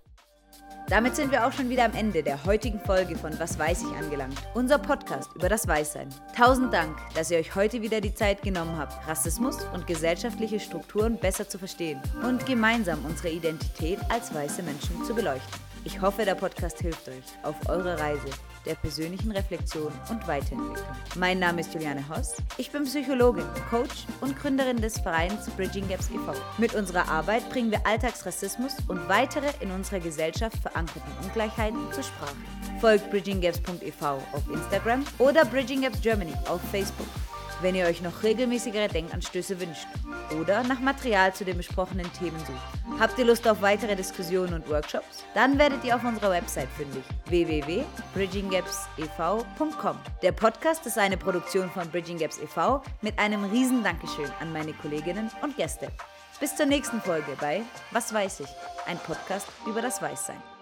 Damit 0.88 1.16
sind 1.16 1.32
wir 1.32 1.46
auch 1.46 1.52
schon 1.52 1.68
wieder 1.68 1.84
am 1.84 1.94
Ende 1.94 2.22
der 2.22 2.44
heutigen 2.44 2.78
Folge 2.78 3.16
von 3.16 3.36
Was 3.40 3.58
weiß 3.58 3.82
ich 3.82 3.96
angelangt. 3.98 4.36
Unser 4.54 4.78
Podcast 4.78 5.30
über 5.34 5.48
das 5.48 5.66
Weißsein. 5.66 6.08
Tausend 6.36 6.72
Dank, 6.72 6.96
dass 7.14 7.30
ihr 7.30 7.38
euch 7.38 7.56
heute 7.56 7.82
wieder 7.82 8.00
die 8.00 8.14
Zeit 8.14 8.42
genommen 8.42 8.78
habt, 8.78 9.06
Rassismus 9.08 9.64
und 9.74 9.86
gesellschaftliche 9.86 10.60
Strukturen 10.60 11.18
besser 11.18 11.48
zu 11.48 11.58
verstehen 11.58 12.00
und 12.22 12.46
gemeinsam 12.46 13.04
unsere 13.04 13.30
Identität 13.30 13.98
als 14.10 14.32
weiße 14.32 14.62
Menschen 14.62 15.04
zu 15.04 15.14
beleuchten. 15.14 15.65
Ich 15.86 16.00
hoffe, 16.00 16.24
der 16.24 16.34
Podcast 16.34 16.80
hilft 16.80 17.08
euch 17.08 17.24
auf 17.44 17.54
eurer 17.68 17.96
Reise 18.00 18.26
der 18.66 18.74
persönlichen 18.74 19.30
Reflexion 19.30 19.92
und 20.10 20.26
Weiterentwicklung. 20.26 20.84
Mein 21.14 21.38
Name 21.38 21.60
ist 21.60 21.72
Juliane 21.74 22.04
Hoss. 22.08 22.34
Ich 22.58 22.72
bin 22.72 22.82
Psychologin, 22.82 23.44
Coach 23.70 24.04
und 24.20 24.36
Gründerin 24.36 24.78
des 24.78 24.98
Vereins 24.98 25.48
Bridging 25.50 25.86
Gaps 25.88 26.10
e.V. 26.10 26.34
Mit 26.58 26.74
unserer 26.74 27.08
Arbeit 27.08 27.48
bringen 27.50 27.70
wir 27.70 27.86
Alltagsrassismus 27.86 28.74
und 28.88 29.08
weitere 29.08 29.46
in 29.60 29.70
unserer 29.70 30.00
Gesellschaft 30.00 30.56
verankerten 30.56 31.12
Ungleichheiten 31.22 31.78
zur 31.92 32.02
Sprache. 32.02 32.34
Folgt 32.80 33.08
bridginggaps.ev 33.12 34.02
auf 34.02 34.42
Instagram 34.52 35.04
oder 35.18 35.44
Bridging 35.44 35.82
Gaps 35.82 36.00
Germany 36.00 36.34
auf 36.48 36.60
Facebook 36.72 37.06
wenn 37.60 37.74
ihr 37.74 37.86
euch 37.86 38.02
noch 38.02 38.22
regelmäßigere 38.22 38.86
Denkanstöße 38.88 39.58
wünscht 39.60 39.86
oder 40.40 40.62
nach 40.64 40.80
Material 40.80 41.34
zu 41.34 41.44
den 41.44 41.56
besprochenen 41.56 42.12
Themen 42.14 42.38
sucht. 42.38 42.50
Habt 43.00 43.18
ihr 43.18 43.24
Lust 43.24 43.48
auf 43.48 43.62
weitere 43.62 43.96
Diskussionen 43.96 44.54
und 44.54 44.68
Workshops? 44.68 45.24
Dann 45.34 45.58
werdet 45.58 45.82
ihr 45.84 45.96
auf 45.96 46.04
unserer 46.04 46.30
Website 46.30 46.68
fündig 46.76 47.02
www.bridginggapsev.com. 47.26 49.96
Der 50.22 50.32
Podcast 50.32 50.86
ist 50.86 50.98
eine 50.98 51.16
Produktion 51.16 51.70
von 51.70 51.88
Bridging 51.90 52.18
Gaps 52.18 52.38
e.V. 52.38 52.82
mit 53.02 53.16
einem 53.18 53.44
riesen 53.44 53.84
Dankeschön 53.84 54.30
an 54.40 54.52
meine 54.52 54.72
Kolleginnen 54.72 55.30
und 55.42 55.56
Gäste. 55.56 55.88
Bis 56.40 56.54
zur 56.54 56.66
nächsten 56.66 57.00
Folge 57.00 57.36
bei 57.40 57.62
Was 57.92 58.12
weiß 58.12 58.40
ich? 58.40 58.48
Ein 58.86 58.98
Podcast 58.98 59.48
über 59.66 59.80
das 59.80 60.02
Weißsein. 60.02 60.55